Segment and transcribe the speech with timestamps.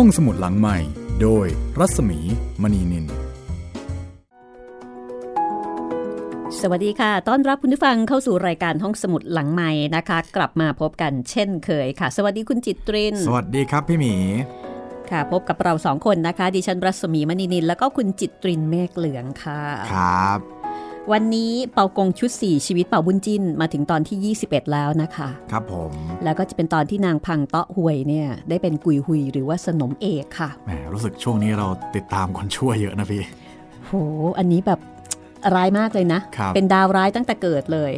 [0.00, 0.78] ห้องสมุดหลังใหม่
[1.22, 1.46] โดย
[1.78, 2.18] รัศมี
[2.62, 3.06] มณีนิน
[6.60, 14.14] สวัสดีค่ะ ต้อนรับคุณผู้ฟังเข้าสู่รายการห้องสมุดหลังใหม่นะคะ กลับมาพบกันเช่นเคยค่ะ สวัสดีคุณจิตริน สวัสดีครับพี่หมี
[15.10, 20.55] ค่ะ พบกับเราสองคนนะคะ ดิฉันรัศมีมณีนิน แล้วก็คุณจิตรินเมฆเหลืองค่ะ ครับ
[21.12, 25.92] วันนี้เป่ากงชุด 4 ชีวิตเป่าบุญจินมาถึงตอนที่ 21 แล้วนะคะ ครับผม
[26.24, 31.66] แล้วก็จะเป็นตอนที่นางพังเตาะหวยเนี่ย ได้เป็นกุยหุยหรือว่าสนมเอกค่ะแหมรู้สึกช่วงนี้เรา
[31.96, 33.22] ติดตามคนชั่วเยอะนะพี่
[33.86, 33.92] โห
[34.38, 34.80] อันนี้แบบ
[35.54, 37.92] ร้ายมากเลยนะครับเป็นดาวร้ายตั้งแต่เกิดเลย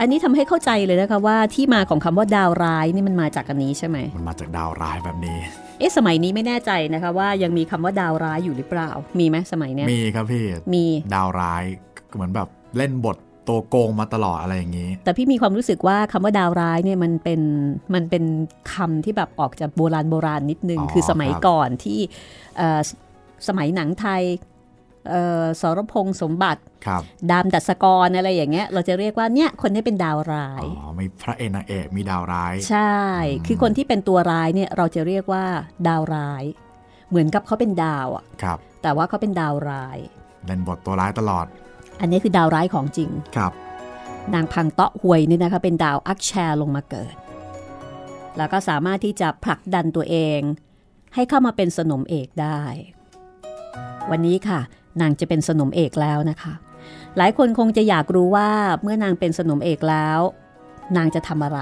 [0.00, 5.38] อันนี้ทำให้เข้าใจเลยนะคะว่าที่มาของคำว่าดาวร้ายนี่มันมาจากอันนี้ใช่ไหมมันมาจากดาวร้ายแบบนี้
[5.78, 10.84] เอ๊ะสมัยนี้ไม่แน่ใจนะคะว่ายังมีคำว่าดาวร้ายอยู่หรือเปล่า มีไหมสมัยเนี้ยมีครับพี่ มี
[11.14, 11.64] ดาวร้าย
[12.14, 13.16] เหมือนแบบเล่นบท
[13.48, 17.40] ตัวโกงมาตลอดอะไรอย่างนี้ แต่พี่มีความรู้สึกว่าคำว่าดาวร้ายเนี่ยมันเป็น
[17.94, 18.24] มันเป็น
[18.72, 21.98] คำที่แบบออกจากโบราณโบราณนิดนึงอ๋อคือสมัยครับก่อนที่
[22.56, 22.90] เอ่อส
[23.48, 24.22] สมัยหนังไทย
[25.08, 32.96] เอ่อสรพงษ์สมบัติครับดามดัสกรอะไรอย่างเงี้ย เราจะเรียกว่าเนี่ยคนนี้เป็นดาวร้าย อ๋อมีพระเอกนางเอกมีดาวร้าย ใช่
[33.46, 35.44] คือคนที่เป็นตัวร้ายเนี่ยเราจะเรียกว่า
[35.88, 36.44] ดาวร้าย
[37.08, 39.98] เหมือนกับเขาเป็นดาวอะครับแต่ว่าเขาเป็นดาวร้าย
[40.46, 41.46] เล่นบทตัวร้ายตลอด
[42.02, 43.52] อันนี้คือดาวร้ายของจริงครับ
[44.34, 47.14] นางพังเตาะหวยนี่นะคะเป็นดาวอักแชร์ลงมาเกิด
[48.36, 50.40] แล้วก็สามารถที่จะผลักดันตัวเอง
[51.14, 52.60] ให้เข้ามาเป็นสนมเอกได้
[54.10, 54.60] วันนี้ค่ะ
[55.00, 56.54] นางจะเป็นสนมเอกแล้วนะคะ
[57.16, 58.50] หลายคนคงจะอยากรู้ว่า
[58.82, 60.18] เมื่อนางเป็นสนมเอกแล้ว
[60.96, 61.60] นางจะทำอะไร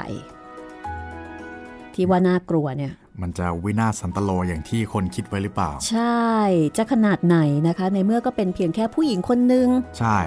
[1.94, 6.28] ที่ว่าน่ากลัวเนี่ย มันจะวินาศสันตโลอย่างที่คนคิดไว้หรือเปล่า ใช่
[6.76, 9.68] จะขนาดไหนนะคะ ในเมื่อก็เป็นเพียงแค่ผู้หญิงคนหนึ่ง
[9.98, 10.18] ใช่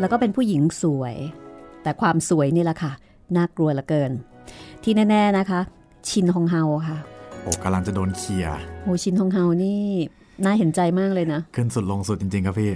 [0.00, 1.14] แล้วก็เป็นผู้หญิงสวย
[1.82, 2.92] แต่ความสวยนี่แหละค่ะ
[3.36, 4.10] น่ากลัวเหลือเกิน
[4.82, 5.60] ที่แน่ ๆนะคะ
[6.08, 6.98] ชินฮองเฮาค่ะ
[7.42, 9.82] โอ้กำลังจะโดนเคลียร์โหชินฮองเฮานี่
[10.44, 12.72] น่าเห็นใจมากเลยนะ ขึ้นสุดลงสุดจริง ๆ ครับพี่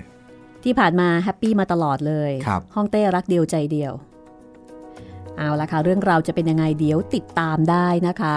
[0.64, 3.92] ที่ผ่านมาแฮปปี้มาตลอดเลยครับฮ่องเต้รักเดียวใจเดียว
[5.38, 8.36] เอาละค่ะ เรื่องราวจะเป็นยังไงเดี๋ยวติดตามได้นะคะ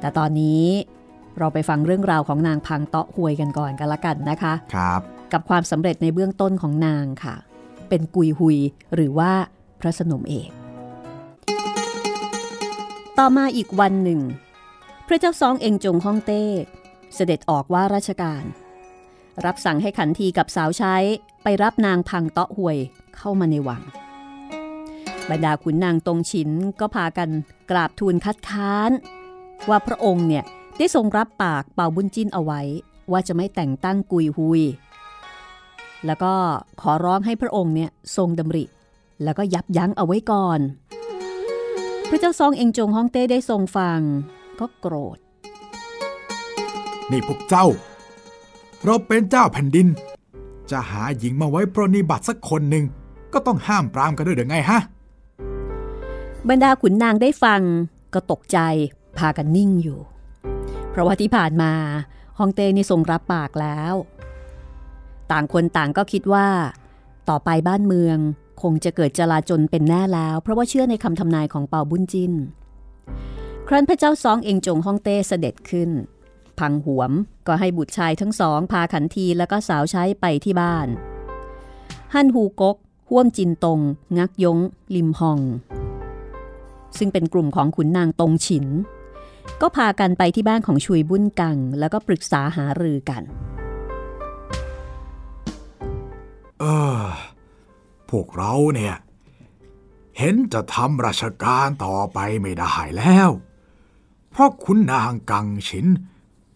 [0.00, 0.64] แต่ตอนนี้
[1.38, 5.00] เราไปฟังเรื่องราวของนางพังเตาะหวยกันก่อนกันละกันนะคะครับ
[5.32, 7.34] กับความสำเร็จในเบื้องต้นของนางค่ะ
[7.88, 8.58] เป็นกุยหุย
[8.94, 9.32] หรือว่า
[9.80, 10.50] พระสนมเอก
[13.18, 14.20] ต่อมาอีกวันหนึ่ง
[15.06, 16.44] พระเจ้าซองเองจงฮ่องเต้
[17.14, 18.44] เสด็จออกว่าราชการ
[19.44, 20.96] รับสั่งให้ขันทีกับสาวใช้
[21.42, 22.78] ไปรับนางพังเตาะหวย
[23.16, 23.82] เข้ามาในวัง
[25.30, 27.28] บรรดาขุนนางตรงฉินก็พากัน
[27.70, 28.90] กราบทูลคัดค้าน
[29.68, 30.44] ว่าพระองค์เนี่ย
[30.78, 32.60] ได้ทรงรับปากเป่าบุญจิ้นเอาไว้
[33.12, 34.62] ว่าจะไม่แต่งตั้งกุยหุย
[36.06, 36.32] แล้วก็
[36.80, 38.64] ขอร้องให้พระองค์เนี่ยทรงดำริ
[39.22, 40.60] แล้วก็ยับยั้งเอาไว้ก่อน
[42.08, 44.00] พระเจ้าซองเองจงฮ่องเต้ได้ทรงฟัง
[44.60, 45.18] ก็โกรธ
[47.10, 47.66] นี่พวกเจ้า
[48.84, 49.88] เราเป็นเจ้าแผ่นดิน
[50.70, 52.84] จะหาหญิงมาไว้ปรนนิบัติสักคนหนึ่ง
[53.32, 54.80] ก็ต้องห้ามปรามกันด้วยเดี๋ยวไงฮะ
[56.48, 57.60] บรรดาขุนนางได้ฟัง
[58.14, 58.58] ก็ตกใจ
[59.18, 60.00] พากันนิ่งอยู่
[60.90, 61.72] เพราะว่าที่ผ่านมา
[62.38, 63.94] ฮ่องเต้นี่ทรงรับปากแล้ว
[65.30, 66.48] ต่างคนต่างก็คิดว่า
[67.28, 68.18] ต่อไปบ้านเมือง
[68.62, 72.32] คงจะเกิดจลาจลเป็นแน่แล้ว เพราะว่าเชื่อในคำทำนายของเปาบุญจิน
[73.68, 75.90] ครั้นพระเจ้าซองเองจงฮ่องเต้เสด็จขึ้น
[76.58, 77.12] พังหวม
[77.46, 80.88] ก็ให้บุตรชายทั้งสอง พาขันทีแล้วก็สาวใช้ไปที่บ้าน
[82.14, 82.76] ฮั่นฮูกก
[83.10, 83.80] ห่วมจินตง
[84.18, 84.58] งักยง
[84.94, 85.40] ลิมฮอง
[86.98, 88.66] ซึ่งเป็นกลุ่มของขุนนางตงฉิน
[89.62, 93.22] ก็พากันไปที่บ้านของชุยบุญกัง แล้วก็ปรึกษาหารือกัน
[96.60, 96.64] เอ
[96.98, 97.02] อ
[98.10, 98.96] พวกเราเนี่ย
[100.18, 103.30] เห็นจะทำราชการต่อไปไม่ได้แล้ว
[104.30, 105.86] เพราะคุณนางกังฉิน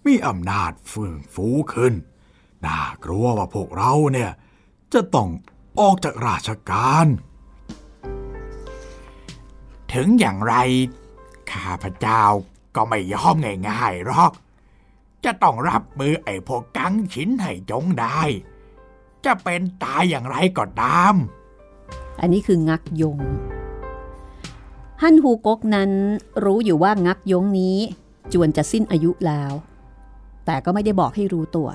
[0.07, 1.95] มีอำนาจเฟื่องฟูขึ้น
[2.65, 4.31] น่ากลัวว่าพวกเราเนี่ย
[4.93, 5.31] จะต้อง
[5.81, 7.07] ออกจากราชการ
[9.93, 10.55] ถึงอย่างไร
[11.51, 12.25] ข้าพเจ้า
[12.77, 13.35] ก็ไม่ยอม
[13.69, 14.33] ง่ายๆหรอก
[15.25, 18.21] จะต้องรับมือไอ้พวกกังฉินให้จงได้
[19.25, 21.15] จะเป็นตายอย่างไรก็ตาม
[22.21, 23.19] อันนี้คืองักยง
[25.03, 25.91] ฮั่นฮูกกนั้น
[26.45, 27.79] รู้อยู่ว่างักยงนี้
[28.33, 29.53] จวนจะสิ้นอายุแล้ว
[30.47, 31.69] แต่ก็ไม่ได้บอกให้รู้ตัว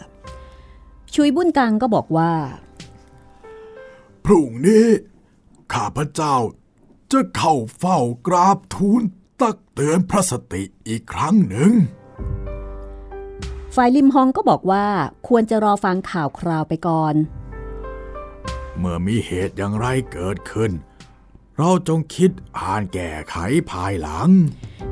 [1.13, 2.31] ชุยบุญกังก็บอกว่า
[4.25, 4.88] พรุ่งนี้
[5.73, 6.35] ข้าพเจ้า
[7.11, 9.01] จะเข้าเฝ้ากราบทูล
[9.41, 11.71] ตักเตือนพระสติอีกครั้งหนึ่ง
[13.75, 14.85] ฝ่ายลิมฮองก็บอกว่า
[15.27, 17.15] ควรจะรอฟังข่าวคราวไปก่อน
[18.77, 20.71] เมื่อมีเหตุอย่างไรเกิดขึ้น
[21.57, 23.35] เราจงคิดอ่านแก้ไข
[23.71, 24.29] ภายหลัง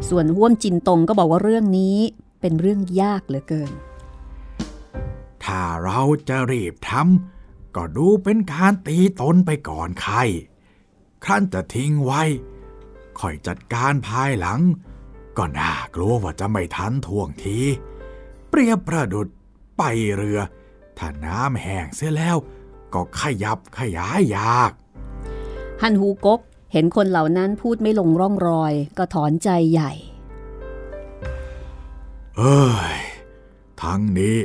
[0.09, 1.97] ส่วนห้วมจินตงก็บอกว่าเรื่องนี้
[2.41, 3.71] เป็นเรื่องยากเหลือเกิน
[5.43, 10.15] ถ้าเราจะรีบทำก็ดูเป็นการตีตนไปก่อนใคร
[11.23, 12.23] ครั้นจะทิ้งไว้
[13.19, 14.59] ค่อยจัดการภายหลัง
[15.37, 17.59] ก็น่ากลัวว่าจะไม่ทันท่วงที
[18.49, 19.27] เปรียบประดุด
[19.77, 19.83] ไป
[20.15, 20.39] เรือ
[20.97, 22.37] ถ้าน้ำแห้งเสียแล้ว
[22.93, 24.71] ก็ขยับขยายยาก
[25.81, 26.41] ฮันฮูกก
[26.71, 29.91] เห็นคนเหล่านั้นพูดไม่ลงร่องรอย ก็ถอนใจใหญ่
[32.37, 32.65] เอ้
[32.95, 32.99] ย
[33.81, 34.37] ทั้งนี้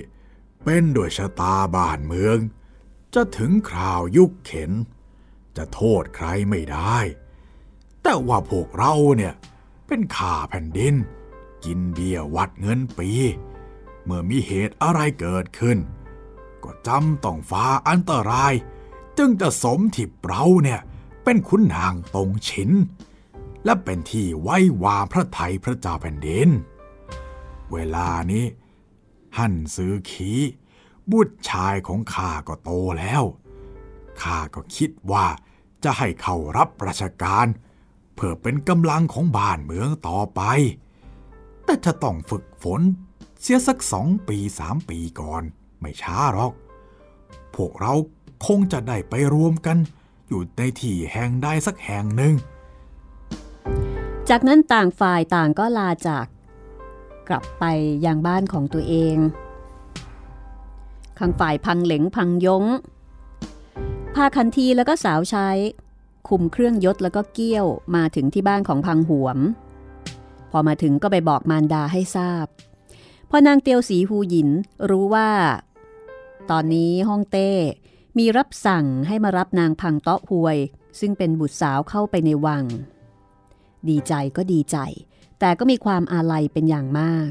[0.65, 2.39] เป็นด้วยชะตาบ้านเมือง
[3.15, 4.73] จะถึงคราวยุคเข็น
[5.57, 6.97] จะโทษใครไม่ได้
[8.03, 9.35] แต่ว่าพวกเราเนี่ย
[9.87, 10.95] เป็นข่าแผ่นดิน
[11.65, 13.11] กินเบี้ยวัดเงินปี
[14.05, 15.79] เมื่อมีเหตุอะไรเกิดขึ้น
[16.65, 18.53] ก็จำต้องฟ้าอันตราย
[19.19, 20.81] จึงจะสมที่เราเนี่ย
[21.25, 22.71] เป็นขุนนางตรงฉิน
[23.65, 26.49] และเป็นที่ไว้วางพระไทยพระเจ้าแผ่นดิน
[27.73, 28.47] เวลานี้
[29.39, 30.31] หันซื้อขี
[31.11, 33.23] บุตรชายของข้าก็โตแล้ว
[34.23, 35.27] ข้าก็คิดว่า
[35.85, 40.43] จะให้เขารับราชการเพื่อเป็นกำลังของบ้านเมืองต่อไป
[41.65, 42.81] แต่จะต้องฝึกฝน
[43.41, 45.43] เสียสักสองปีสามปีก่อน
[45.81, 46.53] ไม่ช้าหรอก
[47.55, 47.93] พวกเรา
[48.47, 49.79] คงจะได้ไปรวมกัน
[50.29, 52.35] อยู่ในที่แห่งใดสักแห่งหนึ่ง
[54.31, 56.27] จากนั้นต่างฝ่ายต่างก็ลาจาก
[57.29, 57.65] กลับไป
[58.07, 59.17] ยังบ้านของตัวเอง
[61.19, 62.65] ข้างฝ่ายพังเหลงพังยง
[64.15, 65.49] พาคันทีแล้วก็สาวใช้
[66.29, 69.39] คุมเครื่องยศแล้วก็เกี้ยวมาถึงที่บ้านของพังหวม
[70.51, 72.47] พอมาถึงก็ไปบอกมารดาให้ทราบ
[73.31, 74.49] พอนางเตียวสีหูหยิน
[74.91, 75.31] รู้ว่า
[76.51, 77.51] ตอนนี้ฮ่องเต้
[78.19, 80.59] มีรับสั่งให้มารับนางพังเตาะหวย
[81.01, 82.65] ซึ่งเป็นบุตรสาวเข้าไปในวัง
[83.89, 84.77] ดีใจก็ดีใจ
[85.41, 87.31] แต่ก็มีความอาลัยเป็นอย่างมาก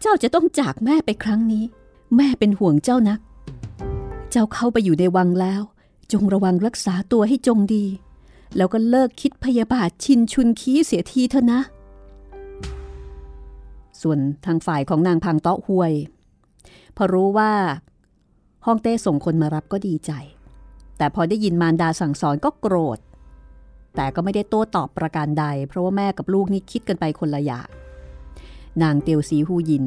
[0.00, 1.64] เจ้าจะต้องจากแม่ไปครั้งนี้
[2.16, 3.20] แม่เป็นห่วงเจ้านัก
[4.36, 5.62] จ้าเข้าไปอยู่ในวังแล้ว
[6.12, 7.84] จงระวังรักษาตัวให้จงดี
[8.56, 11.60] แล้วก็เลิกคิดพยาบาทชินชุนคีเสียทีเถอะนะ
[14.00, 15.92] ส่วนทางฝ่ายของนางพังเตาะหวย
[16.96, 17.52] พอรู้ว่า
[18.66, 20.12] ฮ่องเต้ส่งคนมารับก็ดีใจ
[20.98, 22.98] แต่พอได้ยินมารดาสั่งสอนก็โกรธ
[23.96, 27.68] แต่ก็ไม่ได้โต้ตอบประการใด เพราะว่าแม่กับลูกนี่คิดกันไปคนละอย่าง
[28.82, 29.86] นางเตียวสีหูหยิน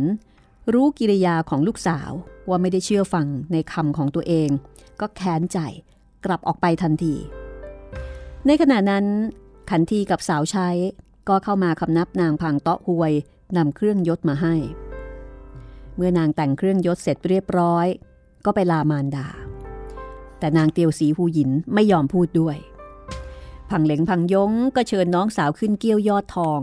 [0.73, 2.11] รู้กิริยาของลูกสาว
[2.49, 4.49] ว่าไม่ได้เชื่อฟังในคำของตัวเอง
[5.01, 5.59] ก็แค้นใจ
[6.25, 7.15] กลับออกไปทันที
[8.45, 9.05] ในขณะนั้น
[9.69, 10.67] ขันทีกับสาวใช้
[11.29, 13.13] ก็เข้ามาคำนับนางพังเตาะหวย
[13.57, 14.55] นำเครื่องยศมาให้
[15.95, 17.87] เมื่อนางแต่งเครื่องยศเสร็จเรียบร้อย
[18.45, 19.27] ก็ไปลามารดา
[20.39, 22.57] แต่นางเตียวสีหูหยินไม่ยอมพูดด้วย
[23.69, 26.61] พังเหลงพังยงก็เชิญน้องสาวขึ้นเกี้ยวยอดทอง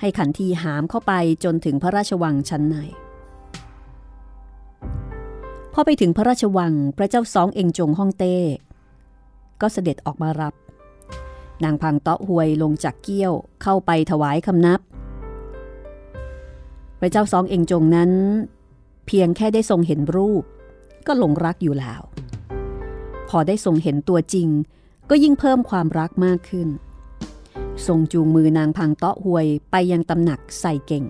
[0.00, 1.12] ให้ขันทีหามเข้าไป
[1.44, 2.76] จนถึงพระราชวังชั้นใน
[5.76, 8.36] พอไปถึงพระราชวังพระเจ้าสองเองจงฮ่องเต้
[9.60, 10.54] ก็เสด็จออกมารับ
[11.64, 13.32] นางพังเตาะหวยลงจากเกี้ยว
[13.62, 14.80] เข้าไปถวายคำนับ
[17.00, 18.10] พระเจ้าสองเองจงนั้น
[19.06, 20.44] เพียงแค่ได้ทรงเห็นรูป
[21.06, 22.02] ก็หลงรักอยู่แล้ว
[23.28, 24.48] พอได้ทรงเห็นตัวจริง
[25.10, 26.68] ก็ยิ่งเพิ่มความรักมากขึ้น
[27.86, 31.04] ทรงจูงมือนางพังเตาะหวยไปยังตำหนักใส่เก่ง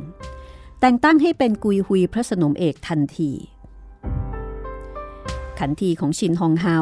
[0.81, 3.33] แต่งตั้งให้เป็นกุยฮุยพระสนมเอกทันที
[5.59, 6.77] ขันทีของชินฮองเฮา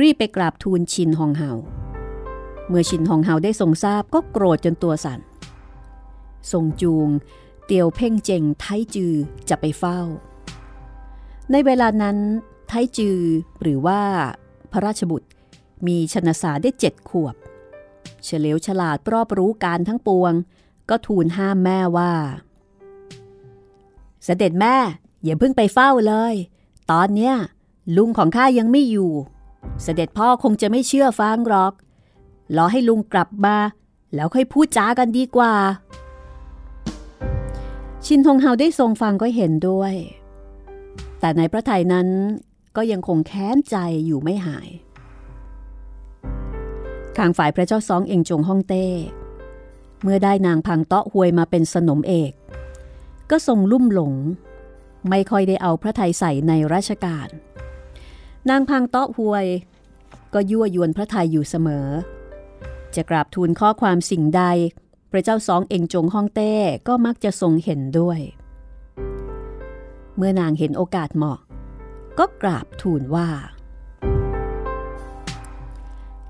[0.00, 1.50] รีบไปกราบทูลชินฮองเฮา
[2.68, 5.20] เมื่อชินฮองเฮาได้ทรงทราบก็โกรธจนตัวสั่น
[6.52, 7.08] ทรงจูง
[7.66, 9.14] เตียวเพ่งเจงไทจือ
[9.48, 10.00] จะไปเฝ้า
[11.50, 12.16] ในเวลานั้น
[12.68, 13.20] ไทจือ
[13.62, 14.00] หรือว่า
[14.72, 15.28] พระราชบุตร
[15.86, 17.34] มีชนสาได้เจ็ดขวบ
[18.24, 20.32] เฉลียวฉลาดรอบรู้การทั้งปวง
[20.88, 22.12] ก็ทูลห้ามแม่ว่า
[24.24, 24.76] เสด็จแม่
[25.24, 26.34] อย่าเพิ่งไปเฝ้าเลย
[26.90, 27.34] ตอนเนี้ย
[27.96, 29.10] ลุงของข้ายังไม่อยู่
[29.82, 31.72] เสด็จพ่อคงจะไม่เชื่อฟังหรอก
[32.56, 33.56] รอให้ลุงกลับมา
[34.14, 35.52] แล้วค่อยพูดจากันดีกว่า
[38.06, 39.94] ชินทงเฮาได้ทรงฟังก็เห็นด้วย
[41.20, 42.08] แต่ในพระไทยนั้น
[42.76, 44.68] ก็ยังคงแค้นใจอยู่ไม่หาย
[47.16, 48.86] ข้างฝ่ายพระเจ้าซองเองจงฮ่องเต้
[50.02, 52.32] เมื่อได้นางพังเตาะหวยมาเป็นสนมเอก
[53.30, 54.14] ก็ทรงลุ่มหลง
[55.08, 57.28] ไม่ค่อยได้เอาพระไทยใส่ในราชการ
[58.48, 59.46] นางพังเตาะหวย
[60.34, 61.88] ก็ยั่วยวนพระไทยอยู่เสมอ
[62.94, 64.42] จะกราบทูลข้อความสิ่งใด
[65.12, 66.54] พระเจ้าสองเองจงฮ่องเต้
[66.88, 68.20] ก็มักจะทรงเห็นด้วย
[70.16, 71.38] เมื่อนางเห็นโอกาสเหมาะ
[72.18, 73.28] ก็กราบทูลว่า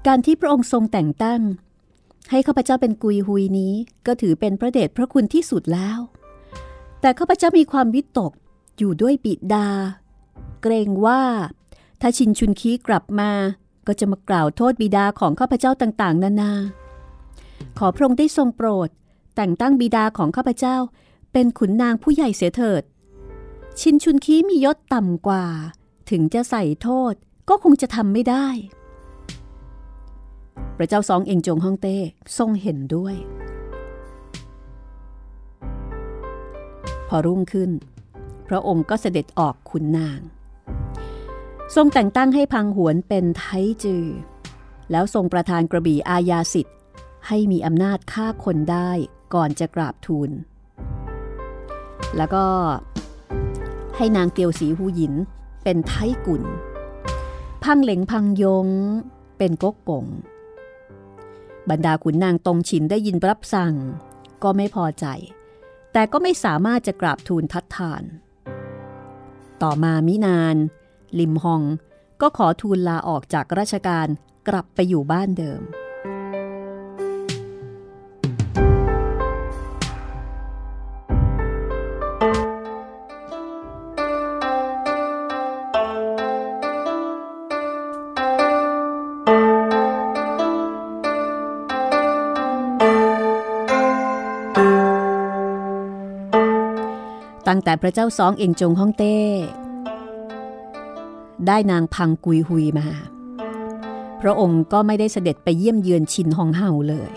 [0.06, 1.40] การที่พระองค์ทรงแต่งตั้ง
[2.30, 3.72] ให้ข้าพเจ้าเป็นกุยหุยนี้
[4.06, 5.98] ก็ถือเป็นพระเดชพระคุณที่สุดแล้ว
[7.00, 8.32] แต่ข้าพเจ้ามีความวิตก
[8.78, 9.68] อยู่ด้วยบิดา
[10.62, 11.22] เกรงว่า
[12.00, 13.30] ถ้าชินชุนคีกลับมา
[13.86, 16.52] ก็จะมากล่าวโทษบิดาของข้าพเจ้าต่างๆ นานา
[17.78, 18.88] ขอพระองค์ได้ทรงโปรด
[19.36, 20.76] แต่งตั้งบิดาของข้าพเจ้า
[21.32, 22.82] เป็นขุนนางผู้ใหญ่เสียเถิด
[23.80, 25.44] ชินชุนคีมียศต่ำกว่า
[26.10, 27.14] ถึงจะใส่โทษ
[27.48, 28.46] ก็คงจะทำไม่ได้
[30.76, 31.98] พระเจ้าสองเองจงฮ่องเต้
[32.38, 33.14] ทรงเห็นด้วย
[37.08, 37.70] พอรุ่งขึ้น
[38.48, 40.20] พระองค์ก็เสด็จออกขุนนาง
[41.76, 43.44] ทรงแต่งตั้งให้พังหวนเป็นไท
[43.84, 44.06] จือ
[44.90, 46.76] แล้วทรงประทานกระบี่อาญาสิทธิ์
[47.26, 48.90] ให้มีอำนาจฆ่าคนได้
[49.34, 50.30] ก่อนจะกราบทูล
[52.16, 52.44] แล้วก็
[53.96, 55.14] ให้นางเตียวสีหูหยิน
[55.64, 55.94] เป็นไท
[56.26, 56.42] กุล
[57.64, 58.66] พังเหลงพังยง
[59.38, 60.06] เป็นก๊กกง
[61.70, 63.74] บรรดาขุนนางตรงฉินได้ยินรับสั่ง
[64.42, 65.06] ก็ไม่พอใจ
[65.92, 68.02] แต่ก็ไม่สามารถจะกราบทูลทัดทาน
[69.62, 70.56] ต่อมามินาน
[71.18, 71.62] ลิมฮอง
[72.20, 74.06] ก็ขอทูลลาออกจากราชการ
[74.48, 75.62] กลับไปอยู่บ้านเดิม
[97.52, 99.16] ตั้งแต่พระเจ้าสองเองจงฮ่องเต้
[101.46, 102.88] ได้นางพังกุยหุยมา
[104.20, 107.12] พระองค์ก็ไม่ได้เสด็จไปเยี่ยมเยือนชินฮองเฮาเลย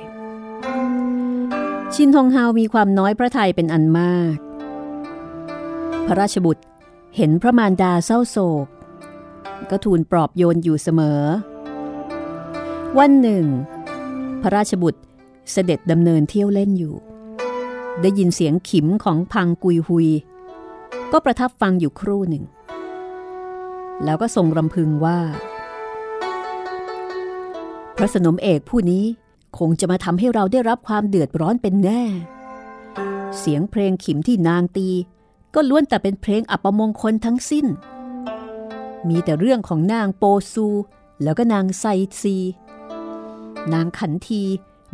[1.93, 4.37] ชินฮองเฮามีความน้อยพระทัยเป็นอันมาก
[6.05, 6.63] พระราชบุตร
[7.15, 8.67] เห็นพระมารดาเศร้าโศก
[9.69, 11.21] ก็ทูลปลอบโยนอยู่เสมอ
[12.99, 13.45] วันหนึ่ง
[14.41, 15.01] พระราชบุตร
[15.51, 16.95] เสด็จดำเนินเที่ยวเล่นอยู่
[18.01, 20.07] ได้ยินเสียงขิมของพังกุยหุย
[21.11, 22.43] ก็ประทับฟังอยู่ครู่หนึ่ง
[24.05, 25.19] แล้วก็ทรงรำพึงว่า
[27.95, 29.05] พระสนมเอกผู้นี้
[29.57, 32.03] คงจะมาทำให้เราได้รับความเดือดร้อนเป็นแน่
[33.39, 34.89] เสียงเพลงขิมที่นางตี
[35.55, 37.65] ก็ล้วนแต่เป็นเพลงอัปมงคลทั้งสิ้น
[39.07, 40.67] มีแต่เรื่องของนางโปซู
[41.23, 41.85] แล้วก็นางไซ
[42.21, 42.37] ซี
[43.73, 44.43] นางขันที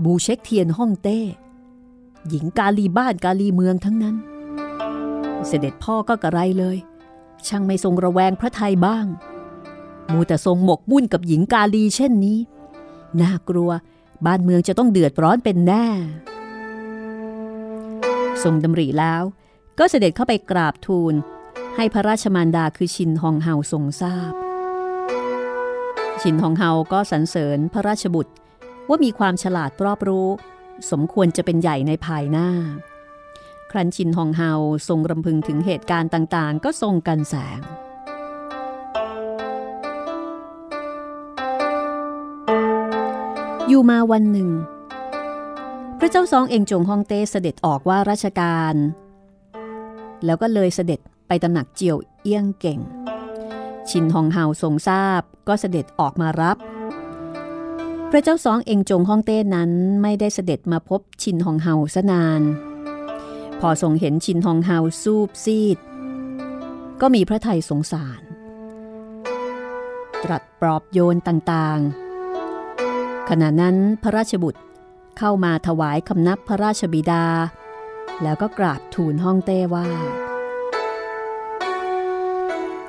[0.04, 1.20] บูเช็คเทียนฮ่องเต้
[2.30, 4.16] หญิงกาลีบ้านกาลีเมืองทั้งนั้น
[5.48, 6.78] เสด็จพ่อก็กระไรเลย
[7.48, 9.06] ช่างไม่ทรงระแวงพระไทยบ้าง
[10.12, 12.40] มูแต่ทรงหมกมุ่นกับหญิงกาลีเช่นนี้
[13.22, 13.72] น่ากลัว
[14.26, 15.86] บ้านเมืองจะต้องเดือดร้อนเป็นแน่
[18.44, 19.24] ทรงดำริแล้ว
[19.80, 21.14] ก็เสด็จเข้าไปกราบทูล
[21.76, 24.34] ให้พระราชมารดาคือชินฮองเฮาทรงทราบ
[26.22, 28.34] ชินฮองเฮาก็สรรเสริญพระราชบุตร
[28.90, 30.28] ว่ามีความฉลาดรอบรู้
[30.92, 32.50] สมควรจะเป็นใหญ่ในภายหน้า
[33.72, 34.52] ครั้นชินฮองเฮา
[34.88, 37.60] ทรงรำพึงถึงเหตุการณ์ต่างๆ ก็ทรงกันแสง
[43.68, 44.50] อยู่มาวันหนึ่ง
[46.00, 48.76] พระเจ้าซองเองจงฮองเต้เสด็จออกว่าราชการ
[50.26, 52.80] แล้วก็เลยเสด็จไปตำหนักเจียวเอี้ยงเก่ง
[53.90, 56.58] ชินฮองเฮาทรงทราบก็เสด็จออกมารับ
[58.12, 59.72] พระเจ้าสองเองจงฮ่องเต้นั้น
[60.02, 62.42] ไม่ได้เสด็จมาพบชินฮองเฮาซะนาน
[63.60, 65.78] พอทรงเห็นชินฮองเฮาซูบซีด
[67.02, 68.22] ก็มีพระไทยสงสาร
[70.24, 74.62] ตรัสปลอบโยนต่างๆ ขณะนั้นพระราชบุตร
[75.18, 77.26] เข้ามาถวายคำนับพระราชบิดา
[78.24, 79.88] แล้วก็กราบทูลฮ่องเต้ว่า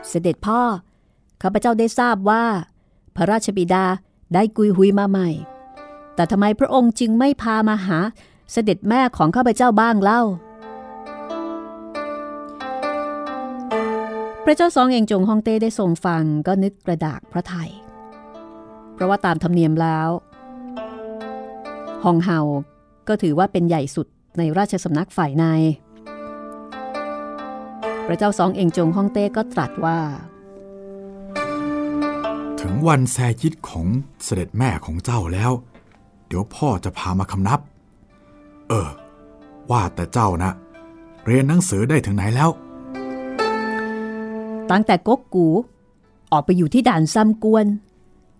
[0.08, 0.60] เสด็จพ่อ
[1.42, 2.44] ข้าพเจ้าได้ทราบว่า
[3.16, 3.84] พระราชบิดา
[4.34, 5.28] ได้กุยหุยมาใหม่
[6.14, 7.98] แต่ทำไมพระองค์จึงไม่พามาหา
[8.52, 10.22] เสด็จแม่ของข้าพเจ้าบ้างเล่า
[14.50, 17.70] ระเจ้าสองเองจงฮ่องเต้ได้ทรงฟังก็นึกกระดากพระไทย
[18.94, 20.08] เพราะว่าตามธรรมเนียมแล้ว
[22.04, 22.38] ฮองเฮา
[23.08, 24.06] ก็ถือว่าเป็นใหญ่สุด
[24.38, 25.44] ในราชสำนักฝ่ายใน
[28.06, 29.98] พระเจ้าสองเองจงฮ่องเต้ก็ตรัสว่า
[32.60, 33.86] ถึงวันแซยิดของ
[34.24, 35.52] เสด็จแม่ของเจ้าแล้ว
[36.26, 37.60] เดี๋ยวพ่อจะพามาคำนับ
[38.68, 38.90] เออ
[39.70, 40.50] ว่าแต่เจ้านะ
[41.26, 42.50] เรียนหนังสือได้ถึงไหนแล้ว
[44.70, 45.46] ตั้งแต่ก๊กกู
[46.32, 47.66] ออกไปอยู่ที่ด่านซ้ำกวน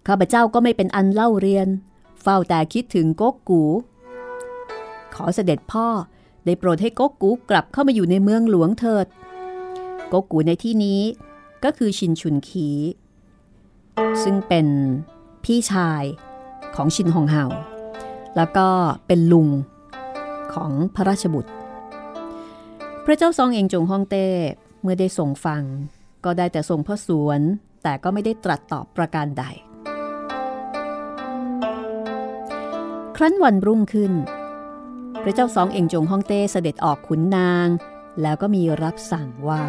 [0.06, 1.68] ข้าพเจ้าก็ไม่เป็นอันเล่าเรียน
[2.22, 3.62] เฝ้าแต่คิดถึงก๊กกู
[5.14, 5.86] ขอเสด็จพ่อ
[6.44, 9.06] ได้โปรดให้ก๊กกูกลับเข้ามาอยู่ในเมืองหลวงเถิด
[10.12, 11.00] ก๊กกูในที่นี้
[11.64, 12.68] ก็คือชินชุนคี
[14.22, 14.66] ซึ่งเป็น
[15.44, 16.02] พี่ชาย
[16.74, 17.44] ของชินฮองเฮา
[18.36, 18.68] แล้วก็
[19.06, 19.48] เป็นลุง
[20.54, 21.50] ของพระราชบุตร
[23.04, 24.26] พระเจ้าซองเองจงฮ่องเต้
[24.82, 25.62] เมื่อได้ทรงฟัง
[26.24, 27.40] ก็ได้แต่ทรงพระสวน
[27.82, 29.44] แต่ก็ไม่ได้ตรัสตอบประการใด
[33.16, 34.12] ครั้นวันรุ่งขึ้น
[35.22, 37.68] พระเจ้าสองเองจงฮ่องเต้เสด็จออกขุนนาง
[38.22, 39.62] แล้วก็มีรับสั่งว่า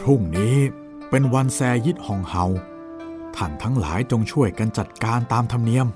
[0.00, 0.56] พรุ่งนี้
[1.10, 2.44] เป็นวันแซยิดฮองเฮา
[3.36, 5.88] ท่านทั้งหลายจงช่วยกันจัดการตามธรรมเนียม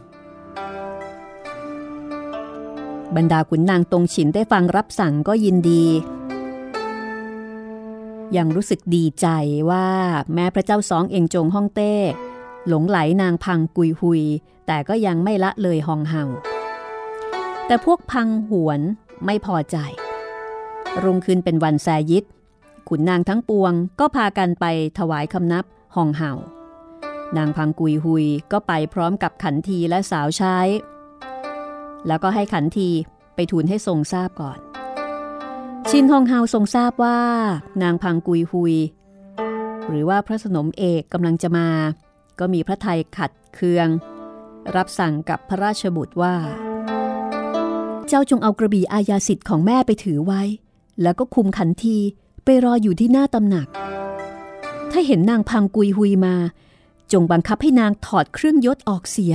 [3.17, 5.85] บรรดาขุนนางตรงฉินได้ฟังรับสั่งก็ยินดี
[8.37, 9.27] ยังรู้สึกดีใจ
[9.71, 9.87] ว่า
[10.35, 11.95] แม้พระเจ้าสองเองจงฮ่องเต้
[12.69, 14.23] หลงไหลนางพังกุยหุย
[14.67, 16.25] แต่ก็ยังไม่ละเลยฮองเฮา
[17.67, 18.81] แต่พวกพังหวน
[19.25, 19.77] ไม่พอใจ
[21.03, 22.25] รุ่งขึ้นเป็นวันแซยิด
[22.89, 24.65] ขุนนางทั้งปวงก็พากันไป
[24.99, 26.33] ถวายคำนับฮองเฮา
[27.37, 30.59] นางพังกุยหุยก็ไปพร้อมกับขันทีและสาวใช้
[32.07, 32.91] แล้วก็ให้ขันที
[33.35, 34.59] ไปทูลให้ทรงทราบก่อน
[35.93, 37.21] ชินฮองเฮาทรงทราบว่า
[37.83, 38.77] นางพังกุยหุย
[39.89, 41.69] หรือว่าพระสนมเอกกำลังจะมา
[42.39, 43.89] ก็มีพระไทยขัดเคือง
[44.77, 46.35] รับสั่งกับพระราชบุตรว่า
[48.09, 50.43] เจ้าจงเอากระบี่อาญาสิทธิ์ของแม่ไปถือไว้
[51.03, 51.97] แล้วก็คุมขันที
[52.45, 53.69] ไปรออยู่ที่หน้าตำหนัก
[54.91, 56.35] ถ้าเห็นนางพังกุยหุยมา
[57.13, 59.35] จงบังคับให้นางถอดเครื่องยศออกเสีย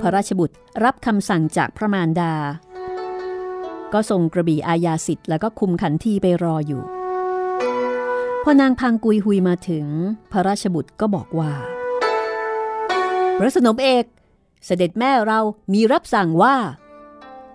[0.00, 0.54] พระราชบุตร
[0.84, 2.34] รับคำสั่งจากพระมารดา
[3.94, 6.82] ก็ส่งกระบี่อาญาสิทธิ์แล้วก็คุมขันทีไปรออยู่
[8.42, 9.86] พอนางพังกุยหุยมาถึง
[10.32, 11.52] พระราชบุตรก็บอกว่า
[13.38, 14.04] พระสนมเอก
[14.64, 15.40] เสด็จแม่เรา
[15.72, 16.56] มีรับสั่งว่า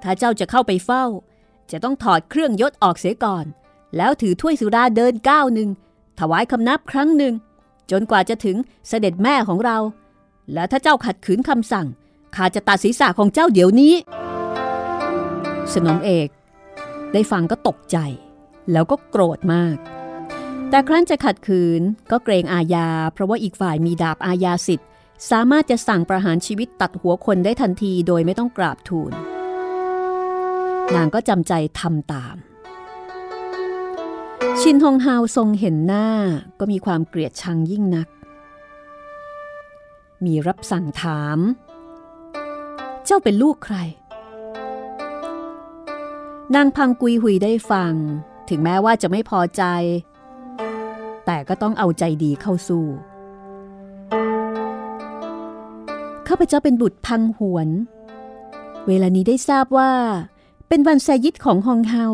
[0.04, 1.06] ถ้าเจ้าจะเข้าไปเฝ้า
[1.72, 3.46] จะต้องถอดเครื่องยศออกเสียก่อน
[3.98, 5.70] แล้วถือถ้วยสุราเดินก้าวหนึ่ง
[6.20, 7.34] ถวายคำนับครั้งหนึ่ง
[7.92, 9.78] จนกว่าจะถึงเสด็จแม่ของเรา
[10.54, 11.88] และถ้าเจ้าขัดขืนคำสั่ง
[12.36, 13.94] ข้าจะตัดศีรษะของเจ้าเดี๋ยวนี้
[15.76, 16.30] สนมเอก
[17.14, 17.98] ได้ฟังก็ตกใจ
[18.72, 19.78] แล้วก็โกรธมาก
[20.70, 24.88] แต่ครั้นจะขัดขืนก็เกรงอาญา เพราะว่าอีกฝ่ายมีดาบอาญาสิทธิ์
[25.32, 29.12] สามารถจะสั่งประหารชีวิตตัดหัวคนได้ทันทีโดยไม่ต้องกราบทูล
[30.96, 32.36] นางก็จำใจทำตาม
[34.60, 36.08] ชินฮงฮาวทรงเห็นหน้า
[36.60, 38.08] ก็มีความเกลียดชังยิ่งนัก
[40.26, 41.40] มีรับสั่งถาม
[43.06, 43.78] เจ้าเป็นลูกใคร
[46.56, 47.94] นางพังกุยหุยได้ฟัง
[48.50, 49.64] ถึงแม้ว่าจะไม่พอใจ
[51.26, 52.86] แต่ก็ต้องเอาใจดีเข้าสู้
[56.28, 57.70] ข้าพเจ้าเป็นบุตรพังหวน
[58.88, 59.92] เวลานี้ได้ทราบว่า
[60.68, 62.06] เป็นวันแซยิดของฮองเฮา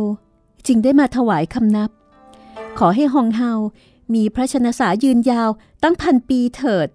[0.67, 1.89] จึงได้มาถวายคำนับ
[2.77, 3.51] ขอให้ฮองเฮา
[4.13, 5.49] มีพระชนสายืนยาว
[5.83, 6.87] ตั้งพันปีเถิด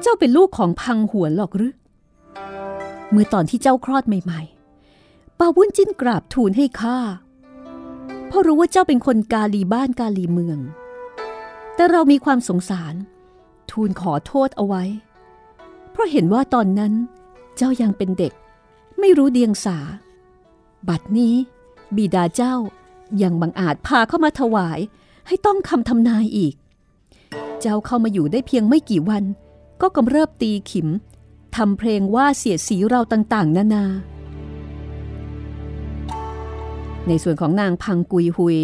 [0.00, 1.72] เจ้าเป็นลูกของพังหวนหรอกหรือ
[3.10, 6.98] เมื่อตอนที่เจ้าคลอดใหม่ๆปาวุ้นจิ้นกราบทูลให้ข้า
[8.26, 10.58] เพราะรู้ว่าเจ้าเป็นคนกาลีบ้านกาลีเมือง
[11.74, 12.94] แต่เรามีความสงสาร
[13.70, 14.82] ทูลขอโทษเอาไว้
[15.90, 16.92] เพราะเห็นว่าตอนนั้น
[17.56, 18.32] เจ้ายังเป็นเด็ก
[18.98, 19.78] ไม่รู้เดียงสา
[20.88, 21.34] บัดนี้
[21.96, 22.54] บิดาเจ้า
[23.22, 24.78] ยังบังอาจพาเข้ามาถวาย
[25.26, 26.54] ให้ต้องคำทำนายอีก
[27.60, 29.24] เจ้าเข้ามาอยู่ได้เพียงไม่กี่วัน
[29.80, 30.88] ก็กำเริบตีขิม
[31.56, 33.84] ทำเพลงว่าเสียสีเราต่างๆ นานา
[37.08, 38.58] ในส่วนของนางพังกุยหุย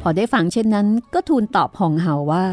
[0.00, 2.46] พอได้ฟังเช่นนั้นก็ทูลตอบหองเฮาว่า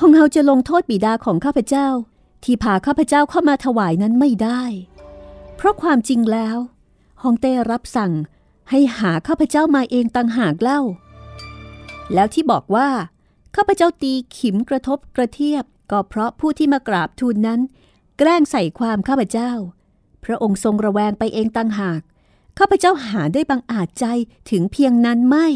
[0.00, 1.88] หองเฮาจะลงโทษบิดาของข้าพเจ้า
[2.44, 4.62] ที่พาข้าพเจ้าเข้ามาถวายนั้นไม่ได้
[5.56, 6.56] เพราะความจริงแล้ว
[7.22, 8.12] ฮองเต้รับสั่ง
[8.70, 10.80] ให้หาข้าพเจ้ามาเองต่างหากเล่า
[12.14, 12.88] แล้วที่บอกว่า
[13.56, 17.60] ข้าพเจ้าตีขิมกระทบกระเทียบก็เพราะผู้ที่มากราบทูลนั้น
[18.18, 19.50] แกล้งใส่ความข้าพเจ้า
[20.24, 22.00] พระองค์ทรงระแวงไปเองต่างหาก
[22.58, 24.06] ข้าพเจ้าหาได้บังอาจใจ
[24.50, 25.46] ถึงเพียงนั้นไม่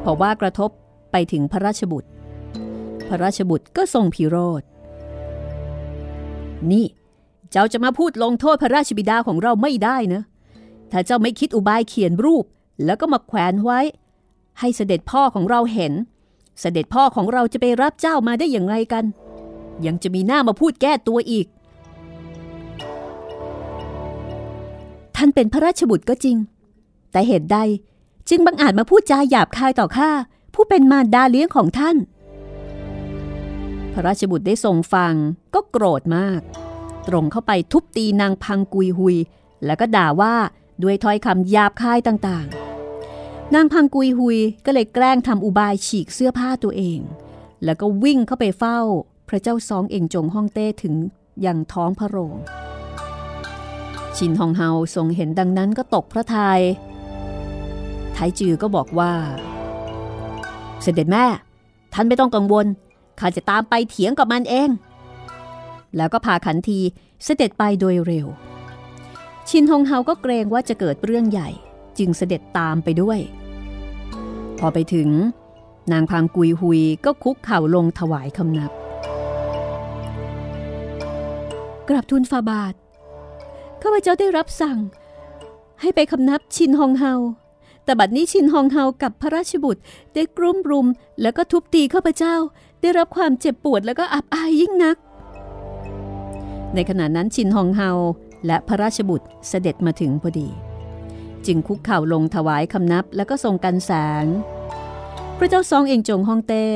[0.00, 0.70] เพราะว่ากระทบ
[1.12, 2.08] ไปถึงพระราชบุตร
[3.08, 4.62] พระราชบุตรก็ทรงพิโรธ
[6.72, 6.86] นี่
[7.50, 10.22] เจ้าจะมาพูดลงโทษพระราชบิดาของเราไม่ได้นะ
[10.92, 12.44] ถ้าเจ้าไม่คิดอุบายเขียนรูป
[12.84, 13.80] แล้วก็มาแขวนไว้
[14.60, 15.92] ให้เสด็จพ่อของเราเห็น
[16.60, 19.04] เสด็จพ่อของเราจะไปรับเจ้ามาได้อย่างไรกัน
[19.86, 21.46] ยังจะมีหน้ามาพูดแก้ตัวอีก
[25.16, 26.36] ท่านเป็นพระราชบุตรก็จริง
[27.12, 27.58] แต่เหตุใด
[28.28, 30.10] จึงบังอาจมาพูดจาหยาบคายต่อข้า
[30.54, 31.96] ผู้เป็นมารดาเลี้ยงของท่าน
[33.92, 35.14] พระราชบุตรได้ทรงฟัง
[35.54, 36.40] ก็โกรธมาก
[37.08, 39.16] ตรงเข้าไปทุบตีนางพังกุยหุย
[39.64, 40.34] แล้วก็ด่าว่า
[40.82, 42.65] ด้วยถ้อยคำหยาบคายต่างๆ
[43.54, 47.00] นางพังกุยหุยก็เลยแกล้งทำอุบายฉีกเสื้อผ้าตัวเอง
[47.64, 48.78] แล้วก็วิ่งเข้าไปเฝ้า
[49.28, 50.94] พระเจ้าซองเองจงฮ่องเต้ถึง
[51.42, 52.36] อยังท้องพระโรง
[54.16, 56.60] ชินฮองเฮาทรงเห็นดังนั้นก็ตกพระทยัย
[58.12, 59.12] ไทจือก็บอกว่า
[60.82, 61.24] เสด็จแม่
[61.92, 62.66] ท่านไม่ต้องกังวล
[63.20, 64.70] ข้าจะตามไปเถียงกับมันเอง
[65.96, 66.80] แล้วก็พาขันที
[67.24, 68.26] เสด็จไปโดยเร็ว
[69.48, 71.50] ชินฮงเฮาก็เกรงว่าจะเกิดเรื่องใหญ่
[71.98, 73.18] จึงเสด็จตามไปด้วย
[74.58, 75.08] พอไปถึง
[75.92, 78.72] นางพังกุยหุยก็คุกเข่าลงถวายคำนับ
[81.88, 82.74] กราบทูลฟาบาท
[83.82, 84.78] ข้าพเจ้าได้รับสั่ง
[85.80, 87.14] ให้ไปคำนับชินฮองเฮา
[87.84, 89.82] แต่บัดนี้ชินฮองเฮากับพระราชบุตร
[90.14, 90.86] ได้กรุ่มรุม
[91.22, 92.34] แล้วก็ทุบตีข้าพเจ้า
[92.80, 94.96] ได้รับความเจ็บปวดแล้วก็อับอายยิ่งนัก
[96.74, 97.90] ในขณะนั้นชินฮองเฮา
[98.46, 100.48] และพระราชบุตรเสด็จมาถึงพอดี
[101.46, 103.90] จึงคุกเข่าลงถวายคำนับแล้วก็ทรงกันแส
[104.24, 104.26] ง
[105.38, 106.66] พระเจ้าซองเองจงฮ่องเต้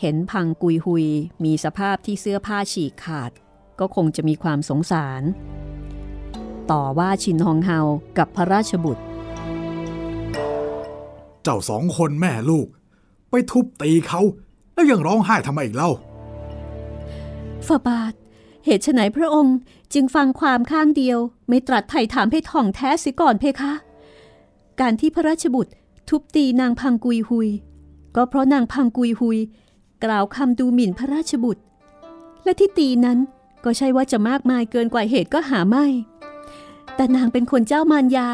[0.00, 1.06] เห็นพังกุยหุย
[1.44, 3.30] มีสภาพที่เสื้อผ้าฉีกขาด
[3.80, 5.22] ก็คงจะมีความสงสาร
[6.70, 7.78] ต่อว่าชินฮองเฮา
[8.18, 9.02] กับพระราชบุตร
[11.42, 12.66] เจ้าสองคนแม่ลูก
[13.30, 14.20] ไปทุบตีเขา
[14.74, 15.90] แล้วยังร้องไห้ทำไมอีกเล่า
[17.66, 18.14] ฝาบาท
[18.64, 19.56] เหตุไฉนพระองค์
[19.94, 23.72] จึงฟังความข้างเดียว ไม่ตรัสไถ่ถามให้ท่องแท้สิก่อนเพคะ
[24.80, 25.72] การที่พระราชบุตร
[26.08, 27.48] ทุบตีนางพังกุยหุย
[28.16, 29.38] ก็เพราะนางพังกุยหุย
[30.04, 31.62] กล่าวคำดูหมิ่นพระราชบุตร
[32.44, 33.18] และที่ตีนั้น
[33.64, 35.86] ก็ใช่ว่าจะมากมายเกินกว่าเหตุก็หาไม่
[36.96, 38.28] แต่นางเป็นคนเจ้ามารยา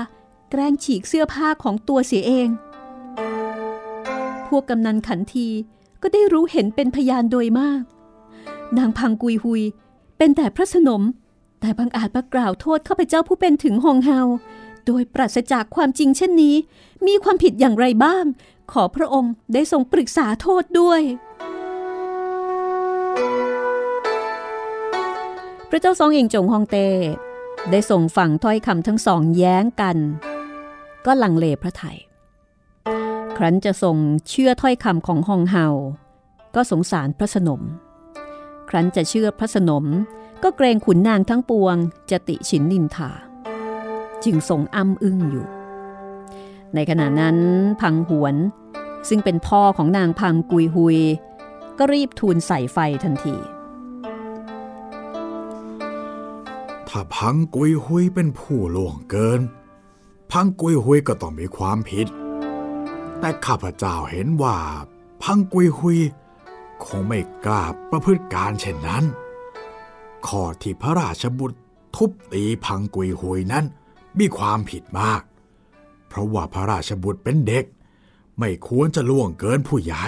[0.51, 2.49] แกล้งฉีกเสื้อผ้าของตัวเสียเอง
[4.49, 5.49] พวกกำนันขันที
[6.03, 7.83] ก็ได้รู้เห็นเป็นพยานโดยมาก
[8.79, 9.63] นางพังกุยหุย
[10.19, 11.03] เป็นแต่พระสนม
[11.61, 14.21] แต่บางอาจมากล่าวโทษข้าพเจ้าผู้เป็นถึงหงเฮา
[14.87, 16.57] โดยปราศจากความจริงเช่นนี้
[17.07, 18.25] มีความผิดอย่างไรบ้าง
[18.73, 21.03] ขอพระองค์ได้ทรงปรึกษาโทษด้วย
[25.71, 26.89] พระเจ้าซองเองจงฮองเต้
[27.71, 29.97] ได้ส่งฝั่งถ้อยคำทั้งสองแย้งกัน
[31.07, 31.99] ก็ลังเลพระไทย
[33.37, 33.97] ครั้นจะทรง
[34.29, 35.67] เชื่อถ้อยคำของฮองเฮา
[36.55, 37.63] ก็สงสารพระสนม
[38.71, 39.85] ครั้นจะเชื่อพระสนม
[40.43, 41.77] ก็เกรงขุนนางทั้งปวง
[42.11, 43.11] จะติฉินนินทา
[44.25, 45.47] จึงทรงอ้ำอึ้งอยู่
[46.75, 47.37] ในขณะนั้น
[47.81, 48.35] พังหวน
[49.09, 50.99] ซึ่งเป็นพ่อของนางพังกุยหุย
[51.79, 53.37] ก็รีบทูลใส่ไฟทันที
[56.89, 59.41] ถ้าพังกุยหุยเป็นผู้ล่วงเกิน
[60.33, 62.07] พังกุยหุยก็ต้องมีความผิด
[63.19, 64.57] แต่ข้าพเจ้าเห็นว่า
[65.23, 65.99] พังกุยฮุย
[66.85, 69.05] คงไม่กล้าประพฤติการเช่นนั้น
[70.27, 71.59] ข้อที่พระราชบุตร
[71.97, 73.65] ทุบตีพังกุยฮุยนั้น
[74.19, 75.23] มีความผิดมาก
[76.09, 77.65] เพราะว่าพระราชบุตรเป็นเด็ก
[78.39, 80.07] ไม่ควรจะล่วงเกินผู้ใหญ่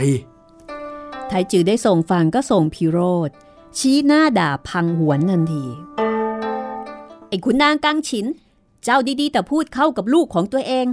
[1.29, 3.31] ไทจือได้ส่งฟังก็ส่งพิโรธ
[3.79, 5.65] ชี้หน้าด่าพังหวนทันที
[7.29, 8.27] ไอ้คุณนางกังฉิน
[8.85, 10.87] เจ้าดีๆ แต่พูดเข้ากับลูกของตัวเอง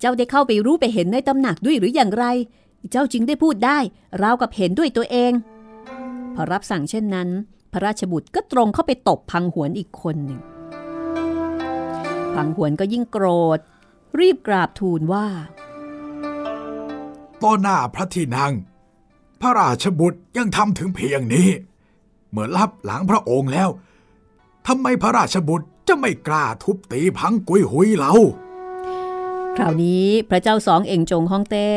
[0.00, 2.24] เจ้าได้เข้าไปรู้ไปเห็นในตำหนักด้วยหรืออย่างไร
[2.90, 3.78] เจ้าจึงได้พูดได้
[4.22, 5.32] ราวกับเห็นด้วยตัวเอง
[6.34, 7.28] พอรับสั่งเช่นนั้น
[7.72, 10.40] พระราชบุตรก็ตรงเข้าไปตบพังหวนอีกคนหนึ่ง
[12.36, 13.58] พังหวนก็ยิ่งโกรธ
[14.20, 15.26] รีบกราบทูลว่า
[17.42, 18.52] ต่อหน้าพระที่นั่ง
[19.40, 21.48] พระราชบุตรยังทำถึงเพียงนี้
[22.30, 23.68] เมื่อรับหลังพระองค์แล้ว
[24.66, 28.12] ทำไมพระราชบุตรจะไม่กล้าทุบตีพังกุยหุยเล่า
[29.56, 31.70] คราวนี้พระเจ้าสองเองจงฮ่องเต้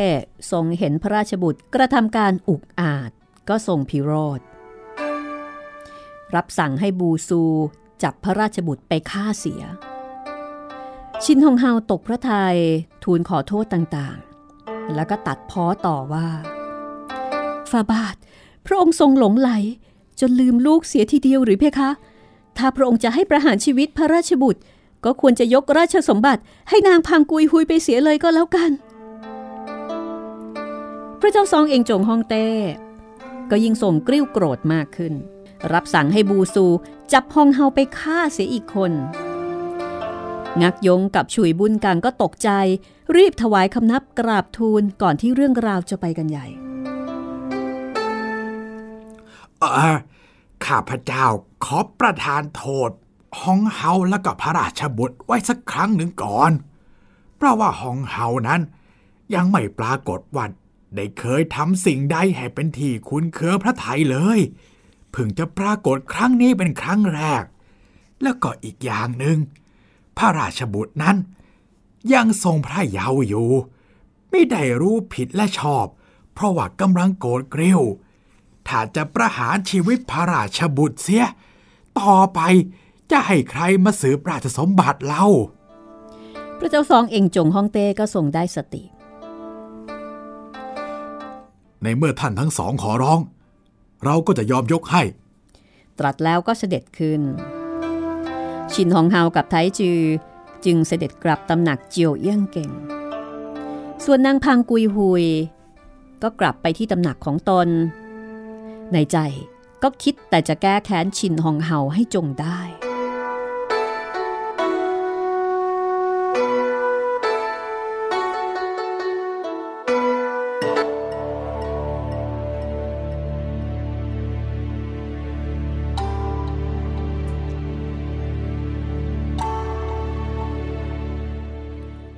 [0.51, 3.11] ทรงเห็นพระราชบุตรกระทำการอุกอาจ
[3.49, 4.39] ก็ทรงพิโรธ
[6.35, 7.41] รับสั่งให้บูซู
[8.03, 9.63] จับพระราชบุตรไปฆ่าเสีย
[11.23, 12.57] ชินฮงเฮาตกพระทยัย
[13.03, 16.27] ทูลขอโทษต่างๆ แล้วก็ตัดพ้อต่อว่า
[17.71, 18.15] ฟาบาท
[18.65, 19.49] พระองค์ทรงหลงไหล
[20.19, 21.89] จนลืมลูกเสียทีเดียวหรือเพคะ
[22.57, 24.61] ถ้าพระองค์จะให้ประหารชีวิตพระราชบุตร
[25.05, 28.71] ก็ควรจะยกราชสมบัติให้นางพังกุยหุยไปเสียเลยก็แล้วกัน
[31.19, 32.47] พระเจ้าซองเองจงฮองเต้
[33.51, 35.13] ก็ยิ่งส่งกริ้วโกรธมากขึ้น
[35.73, 36.65] รับสั่งให้บูซู
[37.13, 38.93] จับฮองเฮาไปฆ่าเสียอีกคน
[40.61, 42.49] งักยงกับฉุยบุญกังก็ตกใจ
[43.15, 46.45] รีบถวายคำนับกราบทูลก่อนที่เรื่องราวจะไปกันใหญ่
[49.59, 49.97] เออ
[50.65, 51.25] ข้าพเจ้า
[51.65, 52.89] ขอประทานโทษ
[53.41, 56.51] ฮองเฮาและกับพระราชบุตรไว้สักครั้งหนึ่งก่อน
[57.35, 58.61] เพราะว่าฮองเฮานั้น
[59.35, 60.45] ยังไม่ปรากฏว่า
[60.95, 64.39] ได้เคยทำสิ่งใดให้เป็นที่คุ้นเคอพระไทยเลย
[65.11, 67.43] เพิ่งจะปรากฏครั้งนี้เป็นครั้งแรก
[68.21, 69.37] แล้วก็อีกอย่างหนึ่ง
[70.19, 71.17] พระราชบุตรนั้น
[72.13, 73.49] ยังทรงพระเยาว์อยู่
[74.29, 75.85] ไม่ได้รู้ผิดและชอบ
[76.33, 77.81] เพราะว่ากำลังโกรธเกลียว
[78.67, 81.25] ถ้าจะประหารชีวิตพระราชบุตรเสีย
[81.99, 82.39] ต่อไป
[83.11, 85.25] จะให้ใครมาสืบราชสมบัติเล่า
[86.59, 88.83] พระเจ้าซองเองจงฮ่องเต้ก็ทรงได้สติ
[91.83, 93.19] ในเมื่อท่านทั้งสองขอร้อง
[94.05, 95.03] เราก็จะยอมยกให้
[95.99, 97.21] ตรัสแล้วก็เสด็จขึ้น
[98.73, 100.01] ชินฮองเฮากับไทจือ
[100.65, 102.71] จึงเสด็จกลับตำหนักเจียวเอี้ยงเก่ง
[104.05, 105.25] ส่วนนางพังกุยหุย
[106.23, 107.67] ก็กลับไปที่ตำหนักของตน
[108.93, 109.17] ในใจ
[109.83, 112.59] ก็คิดแต่จะแก้แค้นชินฮองเฮาให้จงได้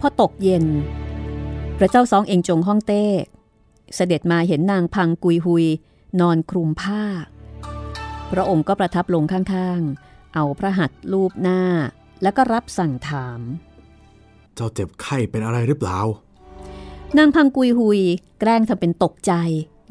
[0.01, 0.65] พอตกเย็น
[1.77, 3.05] พระเจ้าสองเองจงฮ่องเต้
[3.95, 5.65] เสด็จมาเห็นนางพังกุยหุย
[6.19, 7.03] นอนคลุมผ้า
[8.31, 11.61] พระองค์ก็ประทับลงข้างๆ เอาพระหัตถ์ลูบหน้า
[12.21, 13.39] แล้วก็รับสั่งถาม
[14.55, 15.99] เจ้าเจ็บไข้เป็นอะไรหรือเปล่า
[17.17, 18.01] นางพังกุยหุย
[18.39, 19.33] แกล้งทำเป็นตกใจ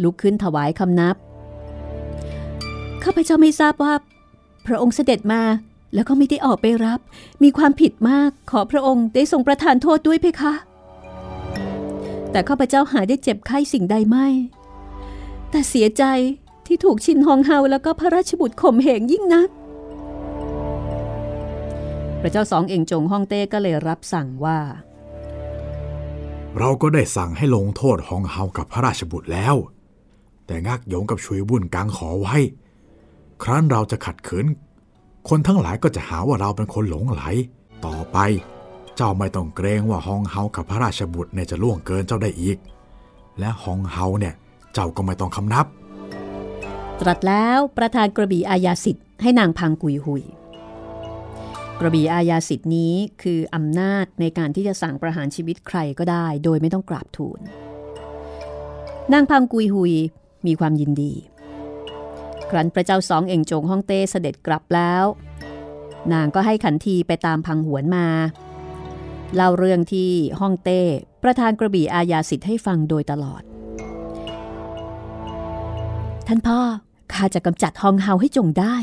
[0.02, 1.16] ลุกขึ้นถวายคำนับ
[3.02, 3.94] ข้าพเจ้าไม่ทราบว่า
[4.66, 5.42] พระองค์เสด็จมา
[5.94, 7.00] แล้วก็ไม่ได้ออกไปรับ
[7.42, 10.54] มีความผิดมากขอพระองค์ได้ทรงประทานโทษด้วยเพคะ
[12.30, 14.26] แต่ข้าพเจ้าหาได้เจ็บไข้สิ่งใดไม่
[15.50, 16.04] แต่เสียใจ
[16.66, 19.48] ที่ถูกชินฮองเฮาแล้วก็พระราชบุตรข่มเหงยิ่งนัก
[22.20, 24.58] พระเจ้าสองเอ่งจงฮ่องเต้ก็เลยรับสั่งว่า
[26.58, 29.54] เราก็ได้สั่งให้ลงโทษฮองเฮากับพระราชบุตรแล้ว
[30.46, 32.36] แต่งักยงกับชุยบุญกังขอไว้
[33.42, 34.46] ครั้นเราจะขัดขืน
[35.28, 37.22] คนทั้งหลายก็จะหาว่าเราเป็นคนหลงไหล
[37.86, 38.18] ต่อไป
[38.96, 42.58] เจ้าไม่ต้องเกรงว่าฮองเฮากับพระราชบุตรเนี่ยจะล่วงเกินเจ้าได้อีก
[43.38, 44.34] และฮองเฮาเนี่ย
[44.74, 45.66] เจ้าก็ไม่ต้องคำนับ
[47.00, 50.24] ตรัสแล้วประธานกระบี่อาญาสิทธิ์ให้นางพังกุยหุย
[51.80, 57.40] กระบี่อาญาสิทธิ์นี้คืออำนาจในการที่จะสั่งประหารชีวิตใครก็ได้ โดยไม่ต้องกราบทูล
[59.12, 59.94] นางพังกุยหุย
[60.46, 61.12] มีความยินดี
[62.50, 65.04] ครั้นพระเจ้าสองเอ่งจงฮ่องเต้เสด็จกลับแล้ว
[66.12, 68.06] นางก็ให้ขันทีไปตามพังหวนมา
[69.34, 70.10] เล่าเรื่องที่
[70.40, 70.80] ฮ่องเต้
[71.22, 73.42] ประธานกระบี่อาญาสิทธิ์ให้ฟังโดยตลอด
[76.26, 76.60] ท่านพ่อ
[77.12, 78.76] ข้าจะกำจัดฮองเฮาให้จงได้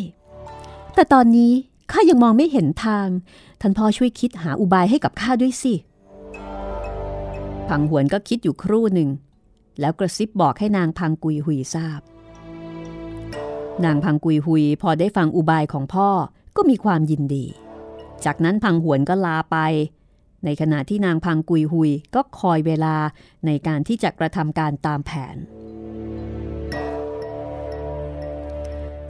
[0.94, 1.52] แต่ตอนนี้
[1.92, 3.08] ข้ายังมองไม่เห็นทาง
[3.62, 5.74] ท่านพ่อช่วยคิดหาอุบายให้กับข้าด้วยสิ
[7.68, 9.10] พังหวนก็คิดอยู่ครู่หนึ่ง
[9.80, 12.02] แล้วกระซิบบอกให้นางพังกุยหุยทราบ
[13.86, 16.10] นางพังกุยหุยพอได้ฟังอุบายของพ่อ
[16.56, 17.46] ก็มีความยินดี
[18.26, 19.58] จากนั้นพังหวนก็ลาไป
[20.46, 22.96] ในขณะที่นางพังกุยหุยก็คอยเวลา
[23.46, 25.38] ในการที่จะกระทำการตามแผน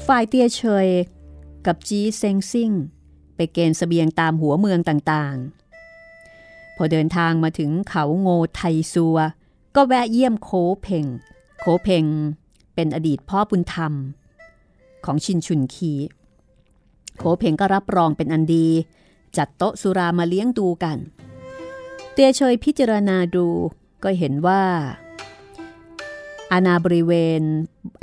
[0.06, 0.88] ฝ่ายเตียเชย
[1.66, 2.72] กับจีเซงซิ่ง
[3.36, 8.62] ไปเกณฑ์สเสบียงตามหัวเมืองต่างๆ พอเดินทางมาถึงเขาโงไท
[8.94, 9.18] ซัว
[9.76, 10.50] ก็แวะเยี่ยมโค
[10.82, 11.06] เพง
[11.60, 12.06] โคเพง
[12.76, 13.94] เป็นอดีตพ่อบุญธรรม
[15.08, 15.94] ของชินชุนคี
[17.18, 18.68] โขเพงก็รับรองเป็นอันดี
[19.38, 20.98] จัดโต๊ะสุรามาเลี้ยงดูกัน
[22.14, 23.48] เตียเชยพิจารณาดู
[24.04, 24.62] ก็เห็นว่า
[26.52, 27.42] อาณาบริเวณ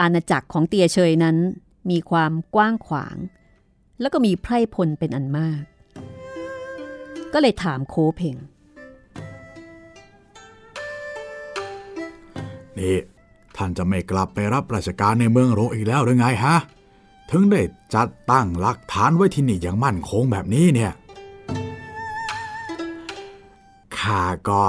[0.00, 1.36] อาณาจักรของเตียเชยนั้น
[1.90, 3.16] มีความกว้างขวาง
[4.00, 5.62] แล้วก็มีไพร่พลเป็นอันมาก
[7.32, 8.36] ก็เลยถามโคเพง
[12.78, 12.96] นี่
[13.56, 16.56] ท่านจะไม่กลับไปรับราชการในเมืองโรอีกแล้วหรือไงฮะ
[17.30, 17.62] ถึงได้
[17.94, 20.92] จัดตั้งหลักฐานไว้ที่นี่อย่างมั่นคงแบบนี้เนี่ย
[23.98, 24.62] ข้าก็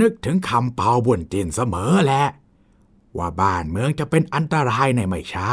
[0.00, 2.26] นึกถึงคำเปาบุญจินเสมอแหละ
[3.16, 5.48] ว่าบ้านเมืองจะเป็นอันตรายในไม่ช้า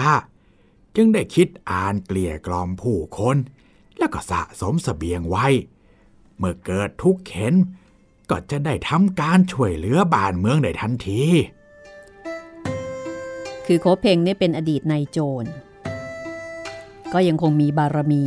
[0.95, 3.37] จึงได้คิดอ่านเกลี่ยกล่อมผู้คน
[3.97, 5.47] แล้วก็สะสมสเสบียงไว้
[6.37, 7.53] เมื่อเกิดทุกข์เข็น
[8.29, 11.23] ก็จะได้ทำการช่วยเหลือบ้านเมืองได้ทันที
[13.65, 15.45] คือโคเพงนี่เป็นอดีตนายโจร
[17.13, 18.25] ก็ยังคงมีบารมี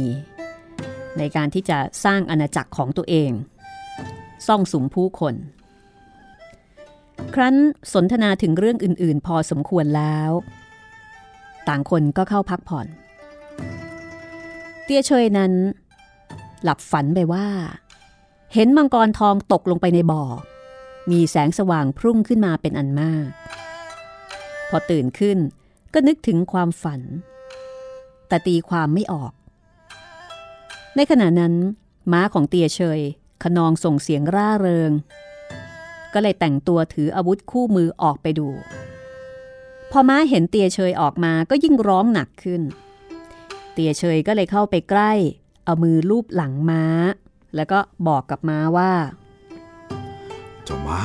[1.19, 3.31] ในการที่จะสร้างอาณาจักรของตัวเอง
[4.47, 5.35] ซ่องสุมผู้คน
[7.35, 7.57] ครั้น
[7.93, 10.31] สนทนาถึงเรื่องอื่น ๆ พอสมควรแล้ว
[11.69, 12.87] ต่างคนก็เข้าพักผ่อน
[14.85, 15.53] เตี้ยเชยนั้น
[16.62, 17.47] หลับฝันไปว่า
[18.55, 20.23] เห็นมังกรทองตกลงไปในบ่อ
[21.11, 23.29] มีแสงสว่างพุ่งขึ้นมาเป็นอันมาก
[24.69, 25.38] พอตื่นขึ้น
[25.95, 27.01] ก็นึกถึงความฝัน
[28.31, 29.33] แต่ตีความไม่ออก
[30.97, 31.55] ในขณะนั้น
[32.12, 33.01] ม้าของเตียเชย
[33.43, 34.93] ขนองส่งเสียงร่าเริง
[36.14, 38.49] ก็เลยแต่งตัวถืออาวุธคู่มือออกไปดู
[39.90, 42.62] พอม้าเห็นเตียเชยออกมาก็ยิ่งร้องหนักขึ้น
[43.73, 45.12] เตียเชยก็เลยเข้าไปใกล้
[45.64, 46.85] เอามือลูบหลังม้า
[47.57, 48.93] แล้วก็บอกกับม้าว่า
[50.64, 51.01] เจ้าม้า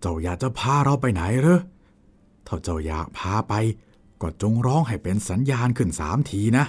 [0.00, 1.60] เจ้าอยากจะพาเราไปไหนหรือ
[2.46, 3.52] ถ้าเจ้าอยากพาไป
[4.22, 6.64] ก็จงร้องให้เป็นสัญญาณขึ้นสามทีนะ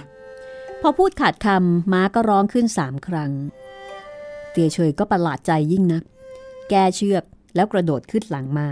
[0.80, 3.32] พอพูดขาดคำม้าก็ร้องขึ้นสามครั้ง
[4.50, 6.04] เตียเฉยก็ประหลาดใจยิ่งนัก
[6.70, 8.68] แกเชือกแล้วกระโดดขึ้นหลังม้า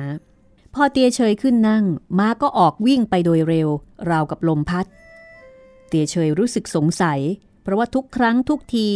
[0.75, 1.85] พอเตียเฉยขึ้นนั่ง
[2.19, 3.69] ม้าก็ออกวิ่งไปโดยเร็ว
[4.11, 4.87] ราวกับลมพัด
[5.89, 7.21] เตียเฉยรู้สึกสงสัย
[7.63, 8.87] เพราะว่าทุกครั้งทุกที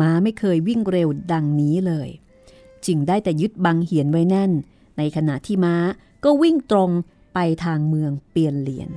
[0.00, 2.08] ม้าไม่เคยวิ่งเร็วดังนี้เลย
[2.86, 4.52] จึงได้แต่ยึดบังเหียนไว้แน่น
[4.98, 5.76] ในขณะที่ม้า
[6.24, 6.90] ก็วิ่งตรง
[7.34, 8.90] ไปทางเมืองเปียนเหลียน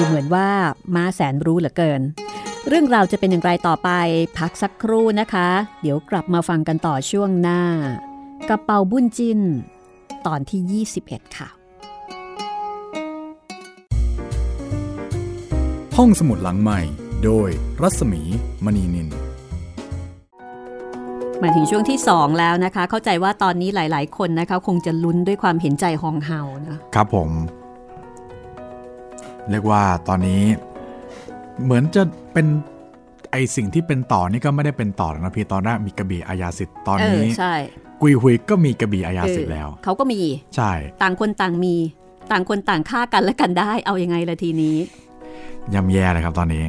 [0.00, 0.48] ดูเหมือนว่า
[0.94, 2.00] ม้าแสนรู้เหลือเกิน
[2.68, 3.90] เรื่องราวจะเป็นอย่างไรต่อไป
[4.38, 5.48] พักสักครู่นะคะ
[5.82, 7.62] เดี๋ยวกลับมาฟังกันต่อช่วงหน้า
[8.48, 9.40] กระเป๋าบุญจิน
[10.26, 11.48] ตอนที่ 21 ค่ะ
[15.96, 16.80] ห้องสมุดหลังใหม่
[17.24, 17.48] โดย
[17.82, 18.22] รัศมี
[18.64, 19.08] มณีนิน
[21.40, 27.30] มาถึงช่วงที่ 2 แล้วนะคะ เข้าใจว่าตอนนี้หลาย ๆ คนนะคะ คงจะลุ้นด้วยความเห็นใจฮองเฮานะครับผม
[29.50, 30.42] เรียกว่าตอนนี้
[31.64, 32.46] เหมือนจะเป็น
[33.32, 37.54] ไอสิ่งที่เป็นต่อนี่ก็ไม่ได้เป็นต่อแล้วนะพี่ตอนแรกมีกระบี่อาญาสิทธิ์ตอนเออนี้ใช่
[38.00, 40.20] กุยฮุยก็มีกระบี่อาญาสิทธิ์แล้วเออเขาก็มี
[40.56, 41.74] ใช่ต่างคนต่างมี
[42.30, 44.76] ต่างคนต่างฆ่ากันและกันได้ เอายังไงละทีนี้
[45.74, 46.64] ย่ำแย่เลยครับตอนนี้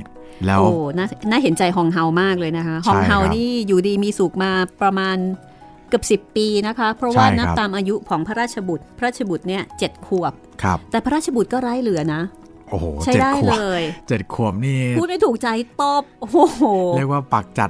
[0.46, 5.18] แล้วโอ้น่าน่าเห็นใจฮองเฮามากเลยนะคะใช่ฮองเฮาครับนี่อยู่ดีมีสุขมาประมาณ
[5.89, 12.22] เกือบสิบปีนะคะ เพราะว่าใช่ครับนับตามอายุของพระราชบุตร พระราชบุตรเนี่ยเจ็ดขวบครับแต่พระราชบุตรก็ไร้เหลือนะ
[12.69, 15.47] โอ้โหใช้เจ็ดได้ขวเลบยเจ็ดขวบนี่พูดไม่ถูกใจ
[15.82, 16.63] ตอบโอ้โห
[16.97, 17.69] เรียกว่าปักจัด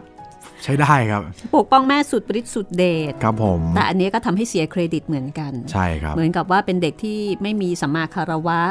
[0.63, 1.21] ใช้ได้ครับ
[1.55, 8.61] ปกป้องแม่สุดฤทธิ์สุดเดชครับผม แต่อันนี้ก็ทำให้เสียเครดิตเหมือนกัน ใช่ครับ เหมือนกับว่าเป็นเด็กที่ไม่มีสัมมาคารวะ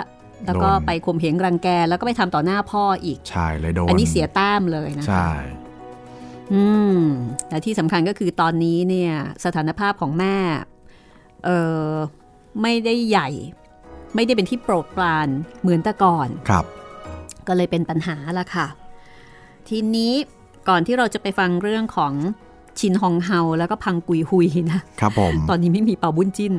[0.47, 5.31] แล้วก็โดนไปข่มเหงรังแก แล้วก็ไปทำต่อหน้าพ่ออีก ใช่เลยโดน อันนี้เสียแต้มเลยนะคะใช่
[6.53, 6.65] อื
[6.99, 7.03] ม
[7.49, 9.13] และที่สำคัญก็คือตอนนี้เนี่ย
[9.45, 10.37] สถานภาพของแม่
[11.45, 11.51] เอ
[11.89, 11.93] อ
[12.63, 13.29] ไม่ได้ใหญ่
[14.15, 15.29] ไม่ได้เป็นที่โปรดปราน
[15.61, 16.65] เหมือนแต่ก่อนครับ
[17.47, 18.67] ก็เลยเป็นปัญหาละค่ะ
[19.69, 20.13] ทีนี้
[20.69, 22.13] ก่อนที่เราจะไปฟังเรื่องของ
[22.79, 26.55] ชินฮองเฮาแล้วก็พังกุยฮุยนะครับผมตอนนี้ไม่มีเป่าบุญจิ้น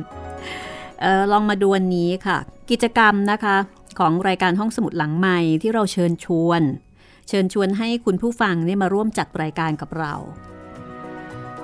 [1.00, 2.38] เออลองมาดูวันนี้ค่ะ
[2.70, 3.56] กิจกรรมนะคะ
[3.98, 6.62] ของรายการห้องสมุดหลังใหม่ที่เราเชิญชวน
[7.28, 10.14] เชิญชวนให้คุณผู้ฟังเนี่ยมาร่วมจัดรายการกับเรา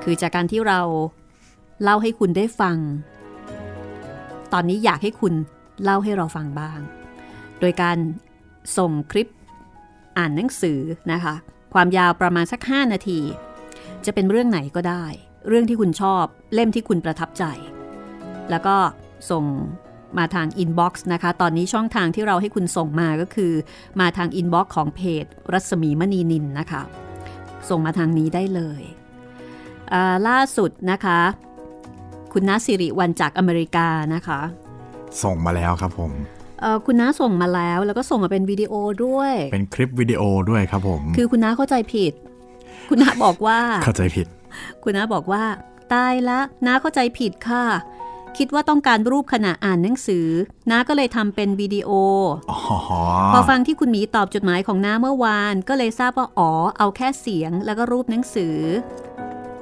[0.02, 0.80] คือจากการที่เรา
[1.82, 2.76] เล่าให้คุณได้ฟัง
[4.52, 5.34] ตอนนี้อยากให้คุณ
[5.84, 6.78] เล่าให้เราฟังบ้าง
[7.60, 7.96] โดยการ
[8.78, 9.28] ส่งคลิป
[10.18, 10.80] อ่านหนังสือ
[11.12, 11.34] นะคะ
[11.74, 13.20] ความยาวประมาณสัก 5 นาที
[14.04, 15.04] จะเป็นเรื่องไหนก็ได้
[15.48, 17.44] เรื่องที่คุณชอบเล่มที่คุณประทับใจ
[18.50, 18.76] แล้วก็
[19.30, 19.44] ส่ง
[20.18, 23.52] มาทาง inbox นะคะ ตอนนี้ช่องทางที่เราให้คุณส่งมาก็คือ
[24.00, 26.82] มาทาง inbox ของเพจ รัศมีมณีนินนะคะ
[27.68, 28.82] ส่งมาทางนี้ได้เลย
[30.28, 31.20] ล่าสุดนะคะ
[32.32, 34.40] คุณน้าสิริวันจากอเมริกานะคะ
[35.22, 36.12] ส่งมาแล้วครับผม
[36.60, 38.72] เอ่อคุณน้าส่งมาแล้ว แล้วก็ส่งมาเป็นวิดีโอ
[39.04, 42.12] ด้วย เป็นคลิปวิดีโอด้วยครับผม คือคุณน้าเข้าใจผิด
[42.88, 44.26] คุณน้าบอกว่า เข้าใจผิด
[44.82, 45.42] คุณน้าบอกว่า
[45.92, 47.64] ตายละน้าเข้าใจผิดค่ะ
[48.38, 50.26] คิดว่าต้องการรูปขณะอ่านหนังสือ
[50.70, 51.90] น้าก็เลยทำเป็นวิดีโอ
[52.50, 52.58] อ๋อ
[53.32, 58.56] พอฟังที่คุณหมีตอบจดหมายของน้าเมื่อวาน ก็เลยทราบว่าอ๋อ เอาแค่เสียงแล้วก็รูปหนังสือ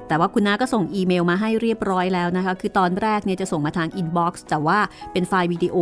[0.09, 4.79] แต่ว่าคุณน้าก็ส่งอีเมลมาให้เรียบร้อยแล้วนะคะ คือตอนแรกเนี่ยจะส่งมาทาง inbox แต่ว่า
[5.12, 5.77] เป็นไฟล์วิดีโอ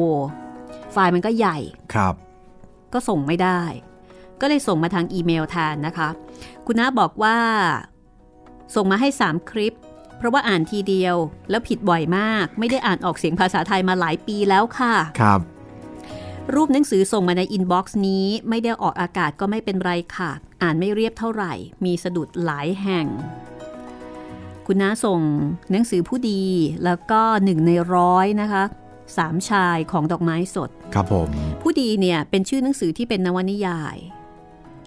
[0.93, 1.59] ไฟล์มันก็ใหญ่
[1.95, 2.15] ครับ
[2.93, 3.61] ก็ส่งไม่ได้
[4.41, 6.09] ก็เลยส่งมาทางอีเมลแทนนะคะ
[6.67, 7.37] คุณน้าบอกว่า
[8.75, 9.75] ส่งมาให้ 3 คลิป
[10.19, 11.17] เพราะว่าอ่านทีเดียว
[11.51, 15.41] แล้วผิดบ่อยมาก ไม่ได้อ่านออกเสียงภาษาไทยมาหลายปีแล้วค่ะครับ
[16.55, 20.31] รูปหนังสือส่งมาในอินบ็อกซ์นี้ไม่ได้ออกอากาศก็ไม่เป็นไรค่ะ
[20.63, 21.53] อ่านไม่เรียบเท่าไหร่
[21.85, 23.07] มีสะดุดหลายแห่ง
[24.67, 25.21] คุณน้าส่ง
[25.71, 26.43] หนังสือผู้ดี
[26.85, 28.65] แล้วก็หนึ่งในร้อยนะคะ
[29.17, 31.29] สามชายของดอกไม้สด ครับผม
[31.63, 33.97] ผู้ดีเนี่ยเป็นชื่อหนังสือที่เป็นนวนิยาย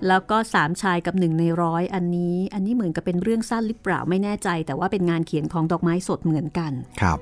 [0.08, 6.72] แล้วก็สามชายกับหนึ่งในร้อยอันนี้ อันนี้เหมือนกับเป็นเรื่องสั้นหรือเปล่าไม่แน่ใจ แต่ว่าเป็นงานเขียนของดอกไม้สดเหมือนกัน
[7.02, 7.20] ครับ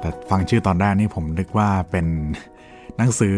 [0.00, 2.06] แต่ฟังชื่อตอนแรกนี่ผมนึกว่าเป็น
[2.98, 3.36] หนังสือ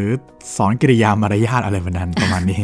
[0.56, 2.62] สอนกิริยามารยาทอะไรแบบนั้นประมาณนี้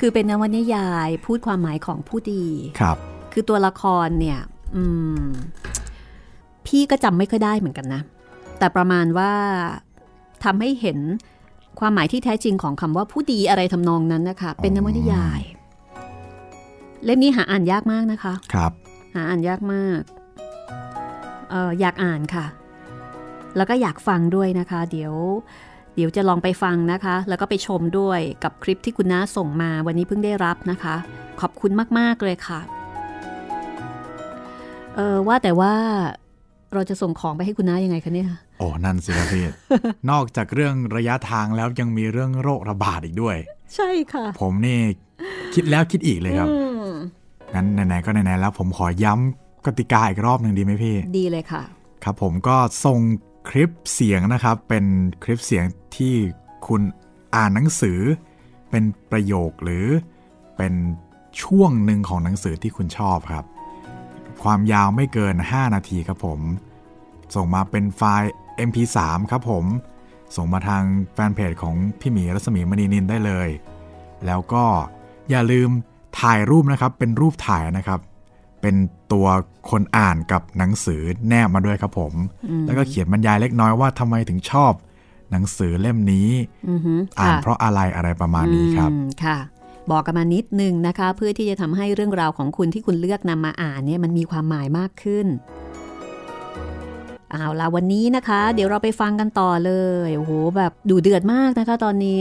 [0.00, 2.44] คือเป็นนวนิยายพูดความหมายของผู้ดี
[2.80, 2.96] ครับ
[3.32, 4.40] คือตัวละครเนี่ย
[4.76, 4.84] อื
[5.22, 5.26] ม
[6.66, 8.02] พี่ก็จำไม่ค่อยได้เหมือนกันนะ
[8.58, 9.32] แต่ประมาณว่า
[10.44, 10.98] ทำให้เห็น
[11.80, 15.40] ความหมายที่แท้จริงของคำว่าผู้ดีอะไรทำนองนั้นนะคะ เป็นนวนิยาย
[17.04, 18.72] เล่มนี้หาอ่านยากมากนะคะ ครับ
[19.14, 20.00] หาอ่านยากมาก
[21.50, 22.46] เอออยากอ่านค่ะ
[23.56, 25.14] แล้วก็อยากฟังด้วยนะคะ เดี๋ยว
[25.96, 30.96] เดี๋ยวจะลองไปฟังนะคะ แล้วก็ไปชมด้วยกับคลิปที่คุณน้าส่งมา วันนี้เพิ่งได้รับนะคะ
[31.40, 32.60] ขอบคุณมาก ๆ เลยค่ะ
[34.98, 35.74] เออว่าแต่ว่า
[36.74, 38.28] เราจะส่งของไปให้คุณน้ายังไงคะเนี่ย
[38.58, 39.44] โอ้นั่นสิครับพี่
[40.10, 43.36] นอกจากเรื่องระยะทางแล้วยังมีเรื่องโรคระบาดอีกด้วย
[43.74, 44.80] ใช่ค่ะ ผมนี่
[45.54, 46.88] คิดแล้วคิดอีกเลยครับอืม
[47.54, 51.62] งั้นไหนๆก็ไหนๆแล้วผมขอย้ำกติกาอีกรอบหนึ่งดีไหมพี่ ดีเลยค่ะ
[52.04, 52.98] ครับผมก็ส่ง
[53.48, 54.84] คลิปเสียงนะครับ เป็น
[55.24, 55.64] คลิปเสียง
[55.96, 56.14] ที่
[56.66, 56.82] คุณ
[57.34, 58.00] อ่านหนังสือ
[58.70, 59.86] เป็นประโยคหรือ
[60.56, 60.74] เป็น
[61.42, 63.44] ช่วงหนึ่งของหนังสือที่คุณชอบครับ
[64.44, 66.40] ความยาวไม่เกิน 5 นาทีครับผม
[67.34, 68.32] ส่งมาเป็นไฟล์
[68.68, 68.96] MP3
[69.30, 69.64] ครับผม
[70.36, 70.82] ส่งมาทาง
[71.14, 73.48] แฟนเพจของพี่หมีรัศมีมณีนินได้เลย
[74.26, 74.64] แล้วก็
[75.30, 75.68] อย่าลืม
[76.20, 78.00] ถ่ายรูปนะครับ เป็นรูปถ่ายนะครับ
[78.62, 78.76] เป็น
[79.12, 79.26] ตัว
[79.70, 82.12] คนอ่านกับหนังสือแนบมาด้วยครับผม
[82.66, 84.72] แล้วก็เขียนบรรยายเล็กน้อยว่าทำไมถึงชอบ
[85.30, 86.28] หนังสือเล่มนี้
[86.68, 89.38] อือฮึอ่านค่ะเพราะอะไรอะไรประมาณนี้ครับอืมค่ะ
[89.90, 95.26] บอกกันมานิดนึงนะคะ เพื่อที่จะทำให้เรื่องราวของคุณที่คุณเลือกนำมาอ่านเนี่ยมันมีความหมายมากขึ้น
[97.30, 99.72] เอาละวันนี้นะคะ เดี๋ยวเราไปฟังกันต่อเล
[100.06, 102.20] ยโอ้โหแบบดูเดือดมากนะคะ ตอนนี้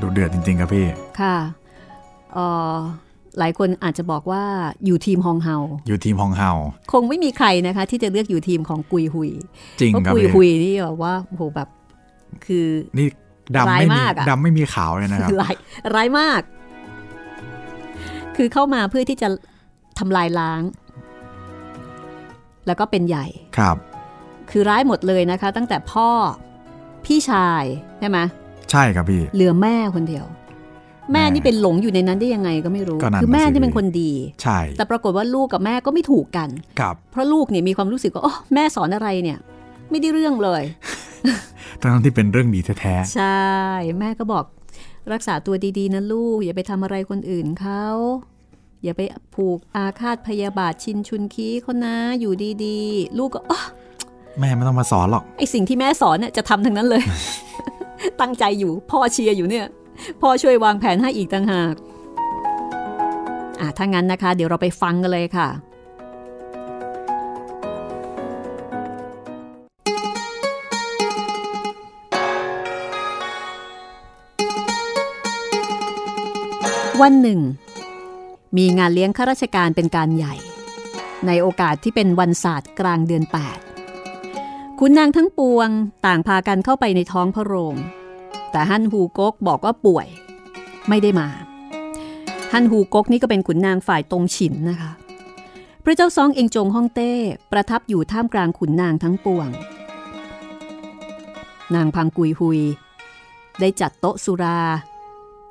[0.00, 0.86] ดูเดือดจริง ๆ ครับพี่
[1.20, 1.36] ค่ะ
[2.34, 2.74] เอ่อ
[3.38, 4.42] หลายคนอาจจะบอกว่า
[4.86, 5.56] อยู่ทีมฮองเฮา
[5.88, 6.50] อยู่ทีมฮองเฮา
[6.92, 9.30] คงไม่มีใครนะคะ ที่จะเลือกอยู่ทีมของกุยหุย
[9.80, 11.68] จริงเพราะครับกุยพี่หุยนี่แบบว่าโอ้โหแบบ
[12.46, 12.66] คือ
[12.98, 13.08] นี่
[13.56, 15.54] ดำร้ายไม่มีมากอะดำไม่มีขาวเลยนะครับร้าย
[15.94, 16.40] ร้ายมาก
[18.36, 19.28] คือเข้ามาเพื่อที่จะ
[19.98, 20.62] ทำลายล้าง
[22.66, 23.26] แล้วก็เป็นใหญ่
[23.58, 23.76] ครับ
[24.50, 26.08] คือร้ายหมดเลยนะคะ ตั้งแต่พ่อ
[27.04, 27.64] พี่ชาย
[28.00, 28.18] ใช่ไหม
[28.70, 30.24] ใช่ครับพี่ เหลือแม่คนเดียว
[31.12, 34.12] แม่แม่นี่เป็นหลงอยู่ในนั้นได้ยังไงก็ไม่รู้ก็นั่นคือแม่น่ะสินี่เป็นคนดี
[34.42, 36.48] ใช่ แต่ปรากฏว่าลูกกับแม่ก็ไม่ถูกกัน
[36.80, 39.38] ครับเพราะลูกเนี่ยมีความรู้สึกว่าโอ้แม่สอนอะไรเนี่ย
[39.90, 40.62] ไม่ได้เรื่องเลย
[41.80, 43.46] ทั้งที่เป็นเรื่องดีแท้ใช่
[44.00, 44.44] แม่ก็บอก
[45.12, 47.84] รักษาตัวดีๆนะลูก อย่าไปทำอะไรคนอื่นเขา
[48.82, 49.02] อย่าไป
[49.34, 52.32] ผูกอาฆาตพยาบาทชินชุนคีเขานะ อยู่
[52.64, 57.02] ดีๆ ลูกก็อ๋อๆแม่ไม่ต้องมาสอนหรอกไอสิ่งที่แม่สอนเนี่ยจะทำทั้งนั้นเลย
[58.20, 59.66] ตั้งใจอยู่พ่อเชียร์อยู่เนี่ย
[60.20, 61.74] พ่อช่วยวางแผนให้อีกต่างหาก
[63.60, 65.48] อะถ้างั้นนะคะ เดี๋ยวเราไปฟังกันเลยค่ะ
[77.02, 77.40] วันหนึ่ง
[78.56, 80.34] มีงานเลี้ยงข้าราชการเป็นการใหญ่
[81.26, 83.24] ในโอกาสที่เป็นวันศาสตร์กลางเดือน
[84.02, 85.68] 8 คุณนางทั้งปวง
[86.06, 87.74] ต่างพากันเข้าไปในท้องพระโรง
[88.50, 90.06] แต่ฮั่นฮูกกบอกว่าป่วย
[90.88, 91.28] ไม่ได้มา
[92.52, 94.92] ฮั่นฮูกกนี่ก็เป็นขุนนางฝ่ายตรงฉินนะคะ
[95.84, 97.12] พระเจ้าซองเองจงฮ่องเต้
[97.52, 99.48] ประทับอยู่ท่ามกลางขุนนางทั้งปวง
[101.74, 102.60] นางพังกุยฮุย
[103.60, 104.60] ได้จัดโต๊ะสุรา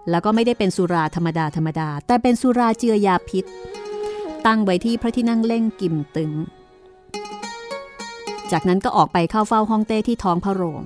[0.09, 3.45] แล้วก็ไม่ได้เป็นสุราธรรมดาธรรมดา แต่เป็นสุราเจือยาพิษ
[4.45, 6.31] ตั้งไว้ที่พระที่นั่งเล่งกิมตึง
[8.51, 10.81] จากนั้นก็ออกไปเข้าเฝ้าฮ่องเต้ที่ท้องพระโรง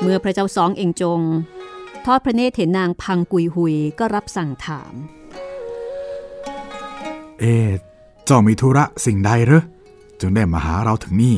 [0.00, 1.20] เมื่อพระเจ้าสองเองจง
[2.04, 4.94] ทอดพระเนตรเห็นนางพังกุยหุยก็รับสั่งถาม
[7.40, 7.68] เอ๊ะ
[8.24, 9.62] เจ้ามีธุระสิ่งใดเหรอ
[10.20, 11.36] จึงได้มาหาเราถึงนี่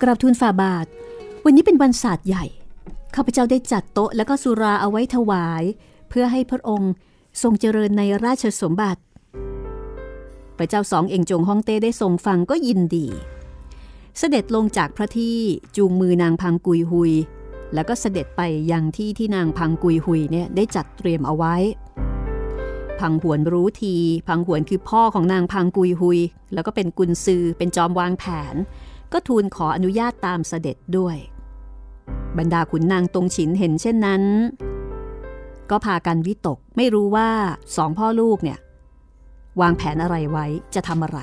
[0.00, 0.86] กราบทูลฝ่าบาท
[1.44, 2.44] วันนี้เป็นวันศาสตร์ใหญ่
[3.14, 5.62] ข้าพเจ้าได้จัดโต๊ะและก็สุราเอาไว้ถวาย
[6.08, 6.92] เพื่อให้พระองค์
[7.42, 9.02] ทรงเจริญในราชสมบัติ
[10.58, 13.06] พระเจ้าสองเองจงฮ่องเต้ได้ทรงฟังก็ยินดี
[14.18, 15.38] เสด็จลงจากพระที่
[15.76, 17.12] จูงมือนางพังกุยหุย
[17.74, 18.42] แล้วก็เสด็จไป
[18.72, 21.54] ยังที่ที่นางพังกุยหุยเนี่ยได้จัดเตรียมเอาไว้
[23.00, 23.96] พังหวนรู้ที
[24.28, 26.18] พังหวนคือพ่อของนางพังกุยหุย
[26.54, 28.54] แล้วก็เป็นกุนซือเป็นจอมวางแผน
[29.12, 31.16] ก็ทูลขออนุญาตตามเสด็จด้วย
[32.38, 34.22] บรรดาขุนนางตรงฉินเห็นเช่นนั้น
[35.70, 37.28] ก็พากันวิตกไม่รู้ว่า
[37.76, 38.58] สองพ่อลูกเนี่ย
[39.60, 41.18] วางแผนอะไรไว้จะทำอะไร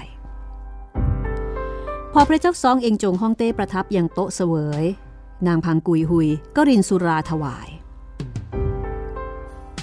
[2.14, 4.53] พอพระเจ้าซองเองจงฮ่องเต้ประทับยังโต๊ะเสว
[4.84, 4.86] ย
[5.47, 7.70] นางพังกุยหุยก็รินสุราถวาย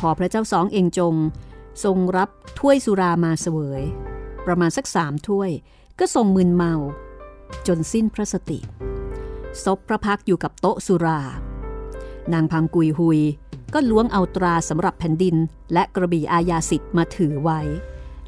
[0.00, 1.14] พอพระเจ้าสองเองจง
[1.84, 3.82] ทรงรับถ้วยสุรามาเสวย
[4.46, 5.50] ประมาณสักสามถ้วย
[5.98, 6.74] ก็ทรงมึนเมา
[7.66, 8.58] จนสิ้นพระสติ
[9.64, 11.20] ซบพระพักอยู่กับโต๊ะสุรา
[12.32, 13.20] นางพังกุยหุย
[13.74, 15.36] ก็ล้วงเอาตราสำหรับแผ่นดิน
[15.72, 17.60] และกระบี่อาญาสิทธิ์มาถือไว้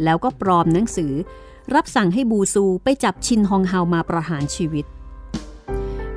[0.02, 1.12] แล้วก็ปลอมหนังสือ
[1.74, 4.86] รับสั่งให้บูซูไปจับชินฮองเฮามาประหารชีวิต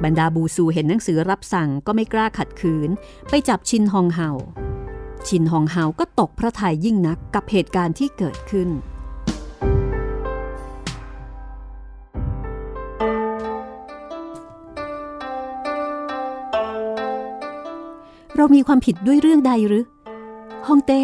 [0.03, 2.89] บรรดาบูซูเห็นหนังสือรับสั่งก็ไม่กล้าขัดขืน
[3.29, 4.29] ไปจับชินฮองเฮา
[5.27, 8.69] ชินฮองเฮาก็ตกพระทัยยิ่งนักกับเหตุการณ์ที่เกิดขึ้น
[18.37, 19.83] เรามีความผิดด้วยเรื่องใดหรือ
[20.67, 21.03] ฮองเต้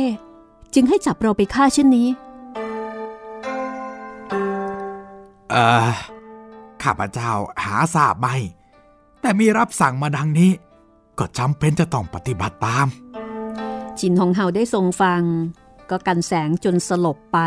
[0.73, 2.07] จึงให้จับเราไปฆ่าเช่นนี้
[5.51, 5.55] เอ
[5.87, 5.89] อ
[6.83, 7.31] ข้าพเจ้า
[7.63, 8.35] หาทราบไม่
[9.21, 10.51] แต่มีรับสั่งมาดังนี้
[11.19, 12.87] ก็จำเป็นจะต้องปฏิบัติตาม
[13.99, 15.21] จินฮองเฮาได้ทรงฟัง
[15.89, 17.39] ก็กันแสงจนสลบไป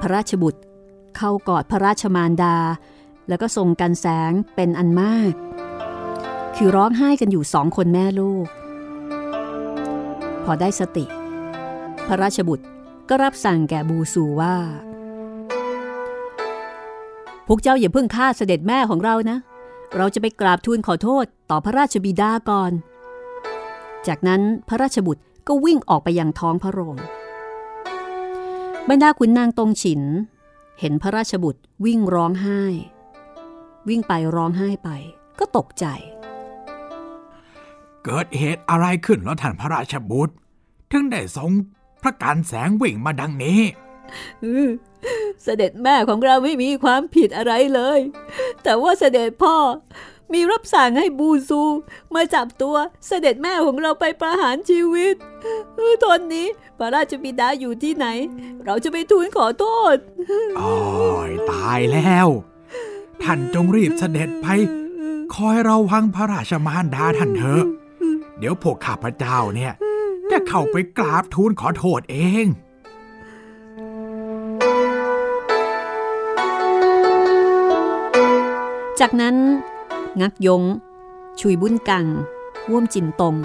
[0.00, 0.60] พระราชบุตร
[1.16, 2.56] เข้ากอดพระราชมารดา
[3.28, 5.32] แล้วก็ทรงกันแสงเป็นอันมาก
[6.56, 8.46] คือร้องไห้กันอยู่สองคนแม่ลูก
[10.44, 11.04] พอได้สติ
[12.06, 12.66] พระราชบุตร
[13.08, 14.56] ก็รับสั่งแก่บูซูว่า
[17.46, 19.38] พวกเจ้าอย่าเพิ่งฆ่าเสด็จแม่ของเรานะ
[19.96, 22.72] เราจะไปกราบทูลขอโทษต่อพระราชบิดาก่อน
[24.06, 26.96] จากนั้นพระราชบุตรก็วิ่งออกไปยังท้องพระโรง
[28.88, 30.02] บรรดาขุนนางตรงฉิน
[30.80, 32.62] เห็นพระราชบุตรวิ่งร้องไห้
[33.88, 34.90] วิ่งไปร้องไห้ไป
[35.38, 35.86] ก็ตกใจ
[38.04, 40.34] เกิดเหตุอะไรขึ้นแล้วท่านพระราชบุตร
[40.90, 41.52] ถึงได้ทรง
[42.02, 43.60] พระการแสงวิ่งมาดังนี้
[45.42, 47.98] เสด็จแม่ของเราไม่มีความผิดอะไรเลย
[48.62, 49.56] แต่ว่าเสด็จพ่อ
[50.32, 51.62] มีรับสั่งให้บูซู
[52.14, 52.76] มาจับตัว
[53.06, 55.14] เสด็จแม่ของเราไปประหารชีวิต
[56.04, 56.46] ตอนนี้
[56.78, 58.06] พระราชบิดาอยู่ที่ไหน
[58.64, 59.96] เราจะไปทูลขอโทษ
[60.58, 60.74] โอ้
[61.28, 62.28] ยตายแล้ว
[63.22, 64.46] ท่านจงรีบเสด็จไป
[65.34, 67.64] คอยเราวังพระราชมารดาท่านเถอะ
[68.42, 69.72] เดี๋ยวพวกข้าพเจ้าเนี่ย
[70.30, 72.46] จะเข้าไปกราบทูลขอโทษเอง
[79.00, 79.36] จากนั้น
[80.20, 80.62] งักยง
[81.40, 82.06] ชุยบุญกัง
[82.70, 83.36] ว่วมจินตง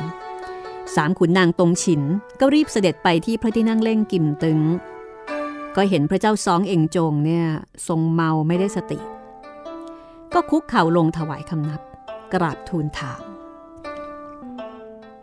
[0.96, 2.02] สามขุนนางตรงฉิน
[2.40, 4.60] ก็รีบเสด็จไปที่พระที่นั่งเล่งกิมตึง
[5.76, 7.46] ก็เห็นพระเจ้าซองเอ่งจงเนี่ย
[7.88, 9.00] ทรงเมาไม่ได้สติ
[10.34, 11.82] ก็คุกเข่าลงถวายคำนับ
[12.34, 13.27] กราบทูลถาม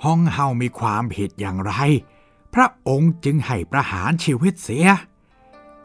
[0.04, 1.72] ห้องเฮามีความผิดอย่างไร
[2.54, 4.88] พระองค์จึงให้ประหารชีวิตเสีย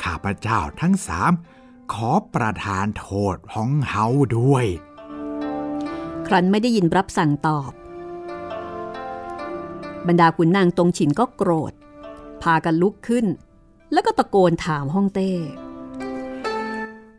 [0.04, 1.32] ข้าพเจ้าทั้งสาม
[1.94, 4.06] ขอประทานโทษห้องเฮา
[4.38, 4.66] ด้วย
[6.28, 7.72] ครั้นไม่ได้ยินรับสั่งตอบ
[10.08, 11.74] บรรดาขุนนางตรงฉินก็โกรธ
[12.42, 13.26] พากันลุกขึ้น
[13.92, 15.32] แล้วก็ตะโกนถามฮ่องเต้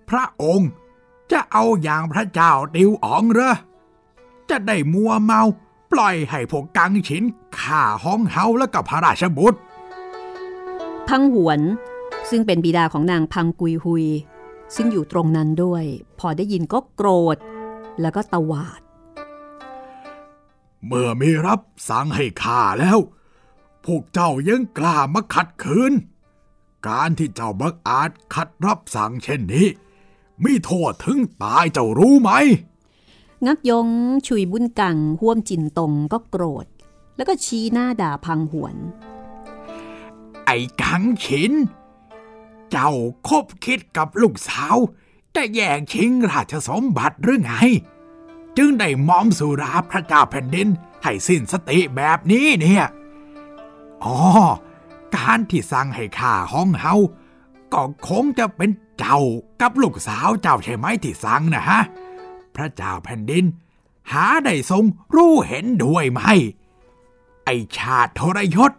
[0.09, 0.71] พระองค์
[1.33, 3.55] จะเอาอย่างพระเจ้าติวอ๋องเหรอ
[4.51, 5.43] จะได้มัวเมา
[5.93, 7.25] ปล่อยให้พวกกังฉิน
[7.59, 9.59] ฆ่าห้องเฮาแล้วกับพระราชบุตร
[11.09, 11.61] พังหวน
[12.31, 14.07] ซึ่งเป็นบิดาของนางพังกุยฮุย
[14.77, 15.85] ซึ่งอยู่ตรงนั้นด้วย
[16.19, 17.37] พอได้ยินก็โกรธ
[18.01, 18.81] แล้วก็ตวาด
[20.87, 22.99] เมื่อมีรับสั่งให้ฆ่าแล้ว
[23.85, 25.93] พวกเจ้ายังกล้ามาขัดขืน
[26.89, 29.67] การที่เจ้าบักอาจขัดรับสั่งเช่นนี้
[30.45, 32.31] มีโทษถึงตายเจ้ารู้ไหม
[33.47, 33.89] งักยง
[34.27, 36.67] ชุยบุญกังห้วมจินตงก็โกรธ
[37.17, 38.77] แล้วก็ชี้หน้าด่าพังหวน
[40.47, 41.53] ไอ้กังฉิน
[42.71, 42.91] เจ้า
[43.29, 44.77] คบคิดกับลูกสาว
[45.35, 47.53] จะแย่งชิงราชสมบัติหรือไง
[48.57, 50.69] จึงได้มอมสุราพระเจ้าแผ่นดิน
[51.03, 52.85] ให้สิ้นสติแบบนี้เนี่ย
[54.05, 54.17] อ๋อ
[55.17, 56.95] การที่สั่งให้ข้าห้องเฮา
[57.73, 59.21] ก็คงจะเป็นเจ้า
[59.61, 61.81] กับลูกสาวเจ้าใช่ไหมที่สั่งนะฮะ
[62.57, 63.45] พระเจ้าแผ่นดิน
[64.13, 64.85] หาได้ทรง
[65.15, 66.21] รู้เห็นด้วยไหม
[67.45, 68.73] ไอชาติทรยศ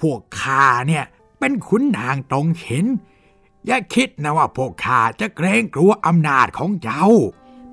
[0.00, 1.04] พวกข้าเนี่ย
[1.38, 2.86] เป็นขุนนางตรงเห็น
[3.66, 7.06] อย่าคิดนะว่าพวกข้าจะเกรงกลัวอำนาจของเจ้า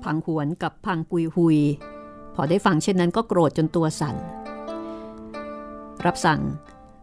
[0.02, 1.58] พังหวนกับพังกุยฮุย
[2.34, 4.16] พอได้ฟังเช่นนั้นก็โกรธจนตัวสั่น
[6.06, 6.40] รับสั่ง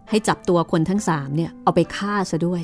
[0.09, 2.63] ให้จับตัวคนทั้งสามเนี่ยเอาไปฆ่าซะด้วย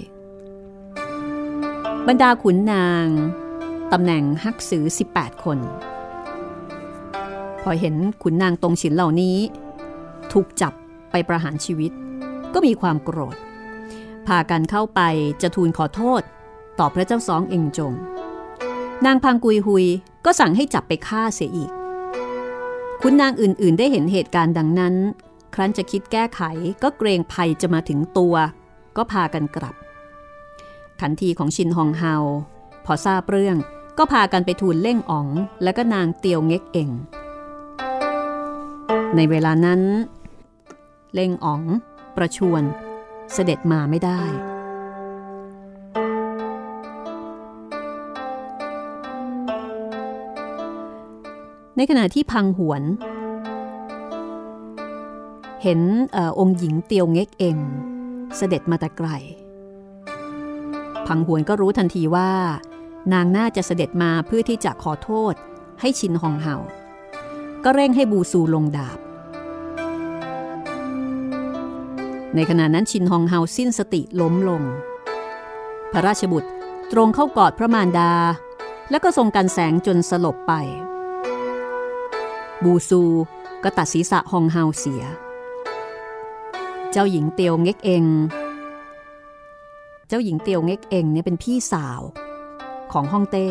[2.07, 3.07] บรรดาขุนนาง
[3.95, 5.59] ตำแหน่งฮักสือ 18 คน
[7.63, 9.37] พอเห็นขุนนางตรงฉินเหล่านี้
[10.31, 10.73] ถูกจับ
[11.11, 11.91] ไปประหารชีวิต
[12.53, 13.37] ก็มีความโกรธ
[14.27, 15.01] พากันเข้าไป
[15.41, 16.21] จะทูลขอโทษ
[16.79, 17.93] ต่อพระเจ้าสองเองจง
[19.05, 19.85] นางพังกุยฮุย
[20.25, 21.71] ก็สั่งให้จับไปฆ่าเสียอีก
[23.01, 24.95] คุณนางอื่นๆ ได้เห็นเหตุการณ์ดังนั้น
[25.53, 26.41] ครั้นจะคิดแก้ไข
[26.83, 28.35] ก็เกรงภัยจะมาถึงตัว
[28.97, 29.75] ก็พากันกลับ
[30.99, 32.15] ขันทีของชินฮองเฮา
[32.85, 33.57] พอทราบเรื่อง
[33.97, 35.27] ก็พากันไปทูลเล่งอ๋อง
[35.63, 36.89] และก็นางเตียวเง็กเอง
[39.15, 39.81] ในเวลานั้น
[41.13, 41.61] เล่งอ๋อง
[42.15, 42.63] ประชวน
[43.33, 44.21] เสด็จมาไม่ได้
[51.77, 52.83] ในขณะที่พังหวน
[55.63, 55.79] เห็น
[56.15, 57.57] อองค์หญิงเตียวเง็กเอง
[58.37, 59.09] เสด็จมาแต่ไกล
[61.07, 62.29] พังหวนก็รู้ทันทีว่า
[63.11, 65.33] นางน่าจะเสด็จมาเพื่อที่จะขอโทษ
[65.81, 66.55] ให้ชินฮองเฮา
[67.63, 68.99] ก็เร่งให้บูซูลงดาบ
[72.35, 74.63] ในขณะนั้นชินฮองเฮาสิ้นสติล้มลง
[75.91, 76.49] พระราชบุตร
[76.91, 78.11] ตรงเข้ากอดพระมารดา
[78.89, 80.53] แล้วก็ทรงกันแสงจนสลบไป
[82.63, 83.01] บูซู
[83.63, 85.03] ก็ตัดศีรษะฮองเฮาเสีย
[86.91, 88.05] เจ้าหญิงเตียวเง็กเอง
[90.07, 92.01] เจ้าหญิงเตียวเง็กเองเนี่ยเป็นพี่สาว
[92.93, 93.47] ของฮ่องเต้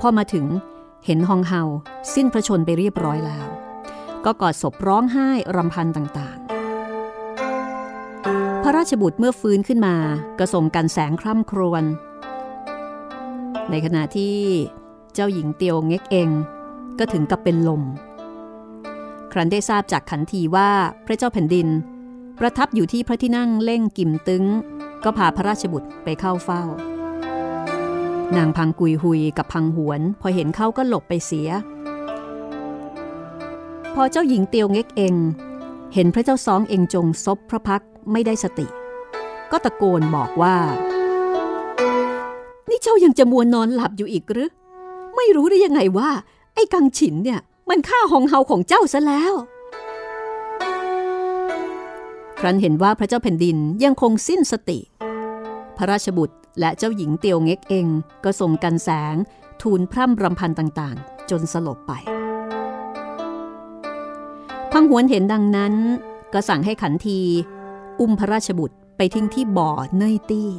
[0.00, 0.46] พอมาถึง
[1.06, 1.62] เห็นฮองเฮา
[2.14, 3.46] สิ้นพระชนไปเรียบร้อยแล้ว
[4.24, 6.44] ก็กอดศพร้องไห้รำพันต่างๆ
[8.62, 9.96] พระราชบุตรเมื่อฟื้นขึ้นมา
[10.38, 11.84] ก็ส่งกันแสงคร่ำครวญ
[13.70, 14.36] ในขณะที่
[15.14, 16.28] เจ้าหญิงเตียวเง็กเอง
[16.98, 17.82] ก็ถึงกับเป็นลม
[19.32, 20.70] ครั้นได้ทราบจากขันทีว่า
[21.06, 21.68] พระเจ้าแผ่นดิน
[22.38, 24.44] ประทับอยู่ที่พระที่นั่งเล่งกิมตึง
[25.04, 26.62] ก็พาพระราชบุตรไปเข้าเฝ้า
[28.36, 31.48] นางพังกุยหุยกับพังหวน พอเห็นเขาก็หลบไปเสีย
[33.94, 35.14] พอเจ้าหญิงเตียวเง็กเอง
[35.94, 38.66] เห็นพระเจ้าซองเองจงซบพระพักไม่ได้สติ
[39.50, 40.56] ก็ตะโกนบอกว่า
[42.68, 44.50] นี่เจ้ายังจะมัวนอนหลับอยู่อีกหรือ
[45.16, 46.10] ไม่รู้ได้ยังไงว่า
[46.54, 49.34] ไอ้กังฉินเนี่ย มันฆ่าหองเฮาของเจ้าซะแล้ว
[52.38, 54.78] ครั้นเห็นว่าพระเจ้าแผ่นดินยังคงสิ้นสติ
[55.76, 57.86] พระราชบุตร และเจ้าหญิงเตียวเง็กเอง
[58.24, 59.16] ก็ส่งกันแสง
[59.62, 61.92] ทูลพร่ำรำพันต่างๆ จนสลบไป
[64.72, 65.74] พังหวนเห็นดังนั้น
[66.32, 67.20] ก็สั่งให้ขันที
[68.00, 70.50] อุ้มพระราชบุตรไปทิ้งที่บ่อเนยตี้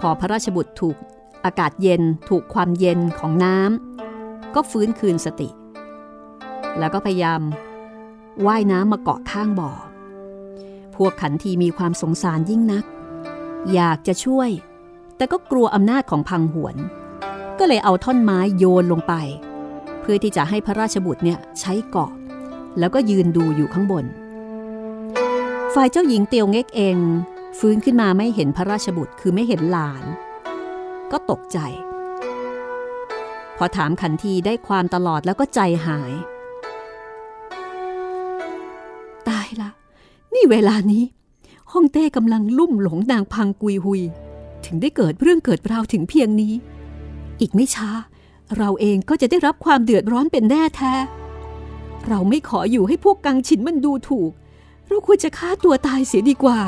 [0.00, 0.96] พอพระราชบุตรถูก
[1.44, 5.48] อากาศเย็นถูกความเย็นของน้ำก็ฟื้นคืนสติ
[6.78, 7.40] แล้วก็พยายาม
[8.46, 9.70] ว่ายน้ำมาเกาะข้างบ่อ
[10.96, 12.84] พวกขันทีมีความสงสารยิ่งนัก
[13.72, 14.50] อยากจะช่วย
[15.16, 16.76] แต่ก็กลัวอำนาจของพังหวน
[17.58, 19.14] ก็เลยเอาท่อนไม้โยนลงไป
[20.00, 22.10] เพื่อที่จะให้พระราชบุตรเนี่ยใช้เกาะ
[22.78, 24.04] แล้วก็ยืนดูอยู่ข้างบน
[25.74, 26.96] ฝ่ายเจ้าหญิงเตียวเง็กเอง
[27.58, 30.04] ฟื้นขึ้นมาไม่เห็นพระราชบุตรคือไม่เห็นหลาน
[31.12, 31.58] ก็ตกใจ
[33.56, 36.12] พอถามขันทีได้ความตลอดแล้วก็ใจหาย
[39.28, 39.70] ตายละ
[40.34, 41.02] นี่เวลานี้
[41.74, 44.02] ฮ่องเต้กำลังลุ่มหลงนางพังกุยหุย
[44.64, 46.52] ถึงได้เกิดเรื่องเกิดราวถึงเพียงนี้
[47.40, 47.90] อีกไม่ช้า
[48.56, 50.94] เราเองก็จะได้รับความเดือดร้อนเป็นแน่แท้
[52.08, 54.30] เราไม่ขออยู่ให้พวกกังฉินมันดูถูก
[54.88, 56.60] เราควรจะฆ่าตัวตายเสียดีกว่า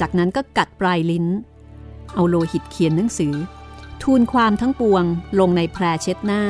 [0.00, 1.26] จากนั้นก็กัดปลายลิ้น
[2.14, 3.34] เอาโลหิตเขียนหนังสือ
[4.02, 5.04] ทูลความทั้งปวง
[5.38, 6.44] ลงในแพรเช็ดหน้า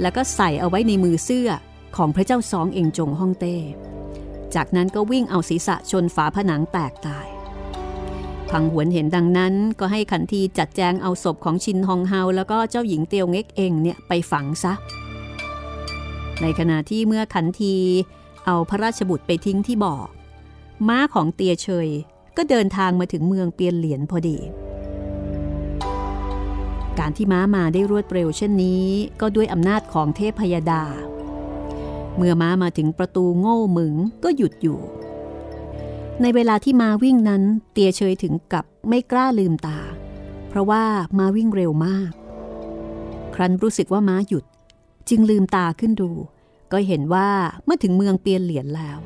[0.00, 1.50] แล้วก็ใส่เอาไว้ในมือเสื้อ
[1.96, 3.56] ของพระเจ้าซองเองจงฮ่องเต้
[4.54, 7.26] จากนั้นก็วิ่งเอาศีรษะชนฝาผนังแตกตาย
[8.50, 14.72] พังหวนเห็นดังนั้นก็ให้ขันทีจัดแจงเอาศพของชินฮองเฮาแล้วก็เจ้าหญิงเตียวเง็กเองเนี่ยไปฝังซะ
[16.42, 17.74] ในขณะที่เมื่อขันที
[18.46, 19.94] เอาพระราชบุตรไปทิ้งที่บ่อ
[20.88, 21.88] ม้าของเตียเฉย
[22.36, 24.38] ก็เดินทางมาถึงเมืองเปียนเหลียนพอดี
[26.98, 28.84] การที่ม้ามาได้รวดเร็วเช่นนี้
[29.20, 30.82] ก็ด้วยอำนาจของเทพพยดา
[32.16, 33.94] เมื่อม้ามาถึงประตูโง่หมึง
[34.24, 34.78] ก็หยุดอยู่
[36.22, 37.42] ในเวลาที่มาวิ่งนั้น
[37.72, 39.78] เตียเชยถึงกับไม่กล้าลืมตา
[40.48, 40.84] เพราะว่า
[41.18, 42.12] มาวิ่งเร็วมาก
[43.34, 44.44] ครั้นรู้สึกว่าม้าหยุด
[45.08, 46.10] จึงลืมตาขึ้นดู
[46.72, 47.28] ก็เห็นว่า
[47.64, 48.98] เมื่อถึงเมืองเปียนเหลียนแล้ว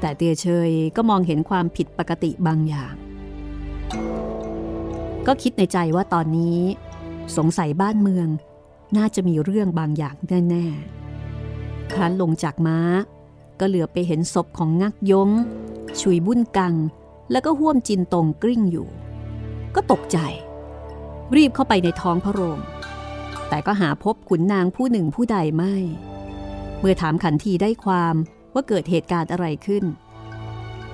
[0.00, 2.94] แต่เตียเชยก็มองเห็นความผิดปกติบางอย่าง
[5.26, 6.58] ก็คิดในใจว่าตอนนี้
[7.36, 8.28] สงสัยบ้านเมือง
[8.96, 10.16] น่าจะมีเรื่องบางอย่าง
[10.50, 12.78] แน่ๆ ครั้นลงจากม้า
[13.60, 15.30] ก็เหลือไปเห็นศพของงักยง
[16.00, 16.74] ชุยบุ้นกัง
[17.30, 18.88] แล้วก็ห่วมจินตรงกลิ้งอยู่
[19.74, 20.18] ก็ตกใจ
[21.36, 22.58] รีบเข้าไปในท้องพระโรง
[23.48, 25.74] แต่ก็หาพบขุนนางผู้หนึ่งผู้ใดไม่
[26.78, 28.14] เมื่อถามขันทีได้ความ
[28.54, 29.84] ว่าเกิดเหตุการณ์อะไรขึ้น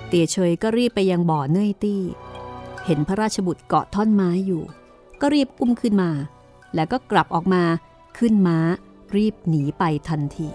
[0.06, 2.02] เตียเฉยก็รีบไปยังบ่อเนื่อยตี้
[2.86, 4.62] เห็นพระราชบุตรเกาะท่อนไม้อยู่
[5.20, 6.10] ก็รีบอุ้มขึ้นมา
[6.74, 7.62] แล้วก็กลับออกมา
[8.18, 8.58] ขึ้นม้า
[9.16, 10.50] รีบหนีไปทันที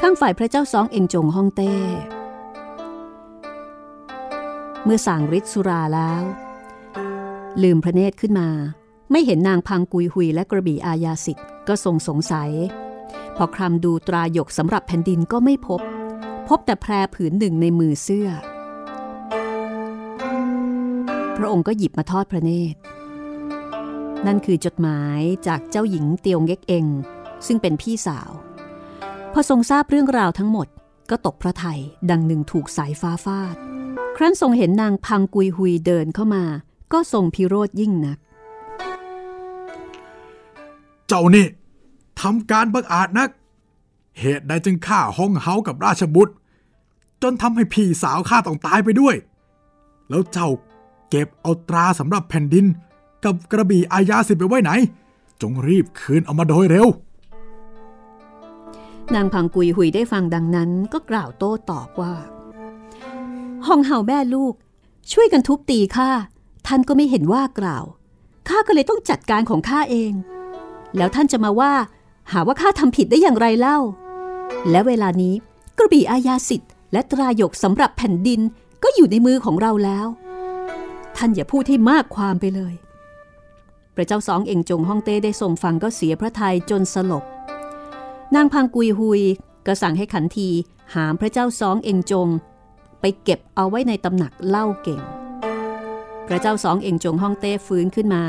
[0.00, 1.74] ข้างฝ่ายพระเจ้าสองเองจงฮ่องเต้
[4.84, 6.22] เมื่อสั่งฤทธิ์สุราแล้ว
[7.62, 8.48] ลืมพระเนตรขึ้นมา
[9.10, 12.50] ไม่เห็นนางพังกุยหุยและกระบี่อาญาสิทธิ์ก็ทรงสงสัย
[13.36, 15.80] พอคลำดูตราหยกสำหรับแผ่นดินก็ไม่พบ
[16.48, 18.28] พบแต่แพรผืนหนึ่งในมือเสื้อ
[21.36, 22.78] พระองค์ก็หยิบมาทอดพระเนตร
[24.26, 26.86] นั่นคือจดหมายจากเจ้าหญิงเตียวเง็กเอง
[27.46, 28.30] ซึ่งเป็นพี่สาว
[29.32, 30.68] พอทรงทราบเรื่องราวทั้งหมด
[31.10, 31.80] ก็ตกพระไทย
[32.10, 33.56] ดังหนึ่งถูกสายฟ้าฟาด
[34.16, 36.44] ครั้นทรงเห็นนางพังกุยหุยเดินเข้ามา
[36.92, 38.18] ก็ทรงพิโรธยิ่งนัก
[41.08, 41.46] เจ้านี่
[42.20, 43.30] ทำการบังอาจนัก
[44.20, 46.34] เหตุใดจึงฆ่าห้องเฮากับราชบุตร
[47.22, 49.14] จนทำให้พี่สาวข้าต้องตายไปด้วย
[50.08, 50.48] แล้วเจ้า
[51.16, 52.66] เก็บเอาตราสำหรับแผ่นดิน
[53.24, 54.70] กับกระบี่อาญาสิทธิ์ไปไว้ไหน
[55.42, 56.86] จงรีบคืนเอามาโดยเร็ว
[59.14, 62.14] นางพังกุยหุยได้ฟังดังนั้นก็กล่าวโต้ตอบว่า
[63.66, 64.54] ห้องเฮาแม่ลูก
[65.12, 66.10] ช่วยกันทุบตีข้า
[66.66, 67.84] ท่านก็ไม่เห็นว่ากล่าว
[68.48, 70.12] ข้าก็เลยต้องจัดการของข้าเอง
[70.96, 71.72] แล้วท่านจะมาว่า
[72.32, 73.78] หาว่าข้าทำผิดได้อย่างไรเล่า
[74.70, 75.34] และเวลานี้
[75.78, 78.40] กระบี่อาญาสิทธิ์และตรายกสำหรับแผ่นดิน
[78.82, 80.08] ก็อยู่ในมือของเราแล้ว
[81.16, 82.74] ท่านอย่าพูดให้มากความไปเลย
[83.94, 87.24] พระเจ้าสองเอ่งจงฮ่องเต้ได้ทรงฟังก็เสียพระทัยจนสลบ
[88.34, 89.22] นางพังกุยหุย
[89.66, 90.48] ก็สั่งให้ขันที
[90.94, 92.28] หามพระเจ้าสองเอ่งจง
[93.00, 95.00] ไปเก็บเอาไว้ในตำหนักเล่าเก่ง
[96.28, 98.24] พระเจ้าสองเอ่งจงฮ่องเต้ฟื้นขึ้นมา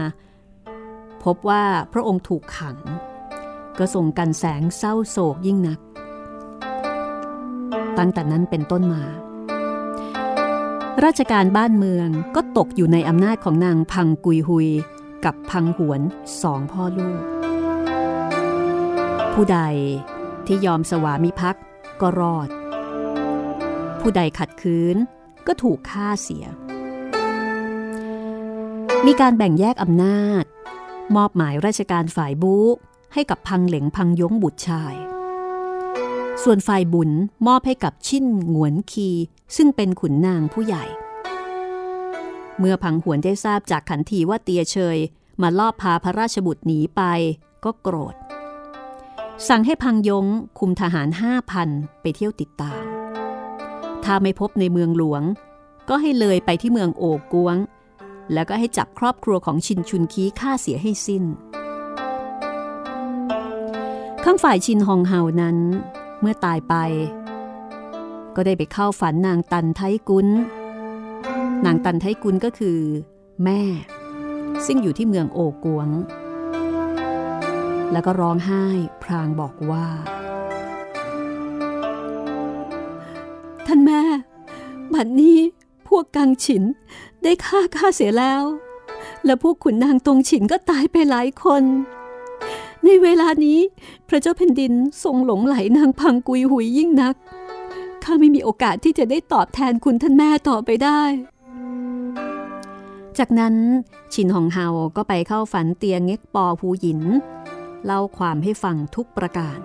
[1.23, 1.63] พบว่า
[1.93, 2.77] พระองค์ถูกขัง
[3.77, 5.79] ก็ส่งกันแสงเศร้าโศกยิ่งนัก
[7.97, 9.03] ตั้งแต่นั้นเป็นต้นมา
[11.03, 14.69] ราชการบ้านเมืองก็ตกอยู่ในอำนาจของนางพังกุยหุย
[15.25, 16.01] กับพังหวน
[16.41, 17.21] สองพ่อลูก
[19.33, 19.59] ผู้ใด
[20.47, 21.63] ที่ยอมสวามิภักดิ์
[22.01, 22.49] ก็รอด
[24.01, 24.95] ผู้ใดขัดขืน
[25.47, 26.45] ก็ถูกฆ่าเสีย
[29.05, 30.43] มีการแบ่งแยกอำนาจ
[31.15, 32.65] มอบหมายราชการฝ่ายบู๊
[33.13, 34.95] ให้กับพังเหลงพังยงบุตรชาย
[36.43, 37.11] ส่วนฝ่ายบุญ
[37.47, 39.09] มอบให้กับชิ้นหงวนคี
[39.55, 40.85] ซึ่งเป็นขุนนางผู้ใหญ่
[42.59, 44.97] เมื่อพังหวนได้ทราบจากขันทีว่าเตียเชย
[45.41, 47.01] มาลอบพาพระราชบุตรหนีไป
[47.63, 48.15] ก็โกรธ
[49.47, 50.25] สั่งให้พังยง
[50.59, 51.69] คุมทหารห้าพัน
[52.01, 52.83] ไปเที่ยวติดตาม
[54.03, 55.23] ถ้าไม่พบในเมืองหลวง
[55.89, 57.57] ก็ให้เลยไปที่เมืองโอกวง
[58.33, 61.23] แล้วก็ให้จับครอบครัวของชินชุนคีฆ่าเสียให้สิ้น
[64.23, 65.57] ข้างฝ่ายชินฮองเฮานั้น
[66.19, 66.75] เมื่อตายไป
[68.35, 70.27] ก็ได้ไปเข้าฝันนางตันไทกุน
[71.65, 72.79] นางตันไทกุนก็คือ
[73.43, 73.61] แม่
[74.65, 75.89] ซึ่งอยู่ที่เมืองโอกวง
[77.91, 78.65] แล้วก็ร้องไห้
[79.03, 79.87] พรางบอกว่า
[83.67, 84.01] ท่านแม่
[84.93, 85.37] บัดนี้
[85.87, 86.63] พวกกังฉิน
[87.23, 88.43] ได้ฆ่าข้าเสียแล้ว
[89.25, 91.63] และพวกขุนนางตรงฉินก็ตายไปหลายคน
[92.85, 93.59] ในเวลานี้
[94.07, 94.73] พระเจ้าแผ่นดิน
[95.03, 97.15] ทรงหลงไหลนางพังกุยหุยยิ่งนัก
[98.03, 101.01] ข้าไม่มีโอกาสที่จะได้ตอบแทนคุณท่านแม่ต่อไปได้
[103.17, 103.55] จากนั้น
[104.13, 107.01] ชินหองเฮาก็ไปเข้าฝันเตียงเง็กปอภูหยิน
[107.85, 109.57] เล่าความให้ฟังทุกประการ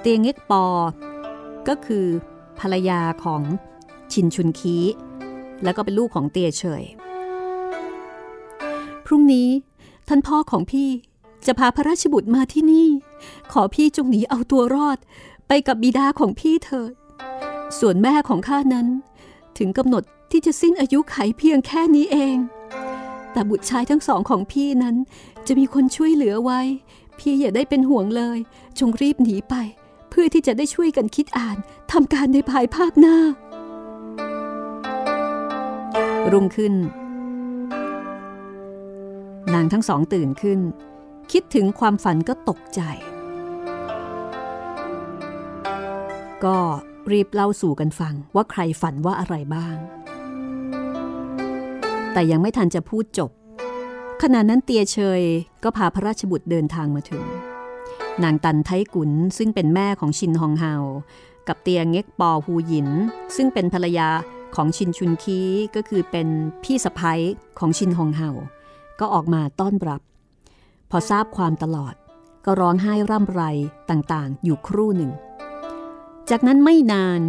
[0.00, 0.64] เตียงเง็กปอ
[1.68, 2.06] ก็คือ
[2.58, 3.42] ภรรยาของ
[4.12, 4.76] ชินชุนคี
[5.64, 6.84] แล้วก็เป็นลูกของเตียเฉย
[9.06, 9.48] พรุ่งนี้
[10.08, 10.88] ท่านพ่อของพี่
[11.46, 12.88] จะพาพระราชบุตรมาที่นี่
[13.52, 14.98] ขอพี่จงหนีเอาตัวรอด
[15.48, 16.92] ไปกับบิดาของพี่เถิด
[17.78, 18.86] ส่วนแม่ของข้านั้น
[19.58, 22.36] ถึงกำหนดที่จะสิ้นอายุไขเพียงแค่นี้เอง
[23.32, 24.96] แต่บุตรชายทั้งสองของพี่นั้น
[25.46, 26.60] จะมีคนช่วยเหลือไว้
[27.18, 28.38] พี่อย่าได้เป็นห่วงเลย
[28.78, 29.54] จงรีบหนีไป
[30.10, 31.56] เพื่อที่จะได้ช่วยกันคิดอ่าน
[31.92, 33.16] ทำการในภายภาคหน้า
[36.32, 36.74] รุ่งขึ้น
[39.54, 40.60] นางทั้งสองตื่นขึ้น
[41.32, 42.80] คิดถึงความฝันก็ตกใจ
[46.44, 46.58] ก็
[47.12, 49.76] รีบเล่าสู่กันฟังว่าใครฝันว่าอะไรบ้าง
[52.12, 53.30] แต่ยังไม่ทันจะพูดจบ
[54.22, 55.22] ขณะนั้นเตียเชย
[55.62, 57.24] ก็พาพระราชบุตรเดินทางมาถึง
[58.22, 60.74] นางตันไทกุนซึ่งเป็นแม่ของชินฮองเฮา
[61.48, 62.88] กับเตียงเง็กปอฮูหยิน
[63.36, 64.08] ซึ่งเป็นภรรยา
[64.54, 65.40] ของชินชุนคี
[65.76, 66.28] ก็คือเป็น
[66.64, 67.20] พี่สะพ้ย
[67.58, 68.30] ของชินฮองเฮา
[69.00, 70.02] ก็ออกมาต้อนรับ
[70.94, 71.94] พอทราบความตลอด
[72.44, 73.42] ก็ร้องไห้ร่ำไร
[73.90, 75.12] ต่างๆ อยู่ครู่หนึ่ง
[76.30, 77.20] จากนั้นไม่นาน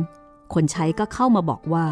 [0.54, 1.88] คนใช้ก็เข้ามาบอกว่า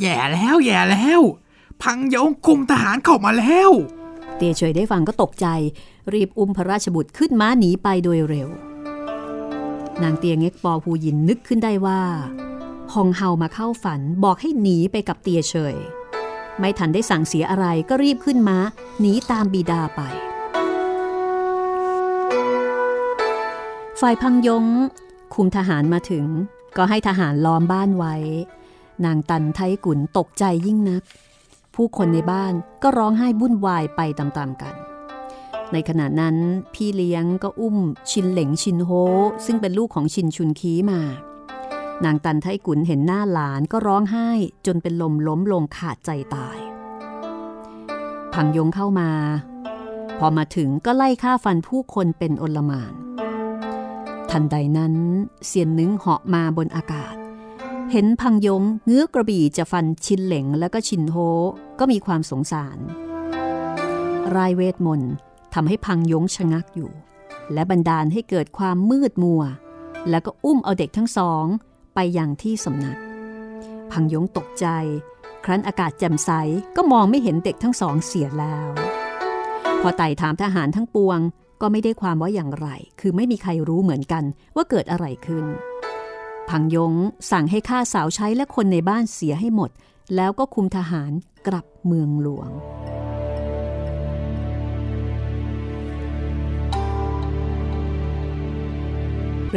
[0.00, 1.20] แย่แล้วแย่แล้ว
[1.82, 3.70] พังยงคุมทหารเข้ามาแล้ว
[4.36, 5.46] เตียเฉยได้ฟังก็ตกใจ
[6.12, 8.48] รีบอุ้มพระราชบุตรขึ้นม้าหนีไปโดยเร็ว
[10.02, 12.02] นางเตียงเง็กปอภูยินนึกขึ้นได้ว่า
[12.92, 15.76] ฮองเฮามาเข้าฝันบอกให้หนีไปกับเตียเฉย
[16.58, 18.58] ไม่ทันได้สั่งเสียอะไรก็รีบขึ้นม้า
[19.00, 20.00] หนีตามบิดาไป
[24.00, 24.64] ฝ่ายพังยง
[25.34, 26.26] คุมทหารมาถึง
[26.76, 28.14] ก็ให้ทหารล้อมบ้านไว้
[29.04, 31.02] นางตันไทกุนตกใจยิ่งนัก
[31.74, 32.52] ผู้คนในบ้าน
[32.82, 34.74] ก็ร้องไห้บุ่นวายไปตามๆกัน
[35.72, 36.36] ในขณะนั้น
[36.74, 37.76] พี่เลี้ยงก็อุ้ม
[38.10, 38.90] ชินเหลงชินโฮ
[39.46, 41.00] ซึ่งเป็นลูกของชินชุนคีมา
[42.04, 44.28] นางตันไทกุนเห็นหน้าหลานก็ร้องไห้
[44.66, 46.58] จนเป็นลมล้มลงขาดใจตาย
[48.32, 49.10] พังยงเข้ามา
[50.18, 52.92] พอมาถึงก็ไล่ฆ่าฟันผู้คนเป็นอลมาน
[54.30, 54.94] ทันใดนั้น
[55.46, 57.14] เซียนนึงเหาะมาบนอากาศ
[57.92, 61.16] เห็นพังยงเงื้อกระบี่จะฟันชินเหลงแล้วก็ชินโฮ
[61.78, 62.78] ก็มีความสงสาร
[64.36, 65.12] รายเวทมนต์
[65.54, 66.90] ทำให้พังยงชะงักอยู่
[67.52, 69.42] และบันดาลให้เกิดความมืดมัว
[70.10, 71.44] แล้วก็อุ้มเอาเด็กทั้งสอง
[71.98, 72.98] ไปยังที่สำนัก
[73.90, 74.66] พังยงตกใจ
[75.44, 76.30] ครั้นอากาศแจ่มใส
[76.76, 78.68] ก็มองไม่เห็นเด็กทั้งสองเสียแล้ว
[79.80, 81.18] พอไต่ถามทหารทั้งปวง
[81.60, 82.68] ก็ไม่ได้ความว่าอย่างไร
[83.00, 84.24] คือไม่มีใครรู้เหมือนกัน
[84.56, 85.44] ว่าเกิดอะไรขึ้น
[86.48, 86.92] พังยง
[87.30, 89.70] สั่งให้ฆ่าสาวใช้และคนในบ้านเสียให้หมด
[90.16, 91.12] แล้วก็คุมทหาร
[91.46, 92.50] กลับเมืองหลวง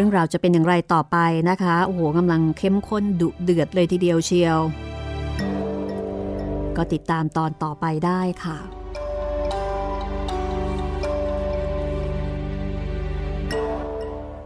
[0.02, 1.18] รื่องราวจะเป็นอย่างไรต่อไป
[1.50, 4.60] นะคะ โอ้โหกำลังเข้มข้นดุเดือดเลยทีเดียวเชียว
[6.78, 8.58] ก็ติดตามตอนต่อไปได้ค่ะ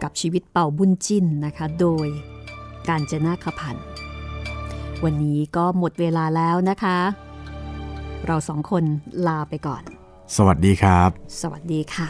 [0.03, 2.07] กับชีวิตเป่าบุญจิ้นนะคะ โดย
[2.89, 3.85] การจนาคพันธ์
[5.03, 6.97] วันนี้ก็หมดเวลาแล้วนะคะ
[8.25, 8.83] เราสองคน
[9.27, 9.83] ลาไปก่อน
[10.35, 11.09] สวัสดีครับ
[11.41, 12.09] สวัสดีค่ะ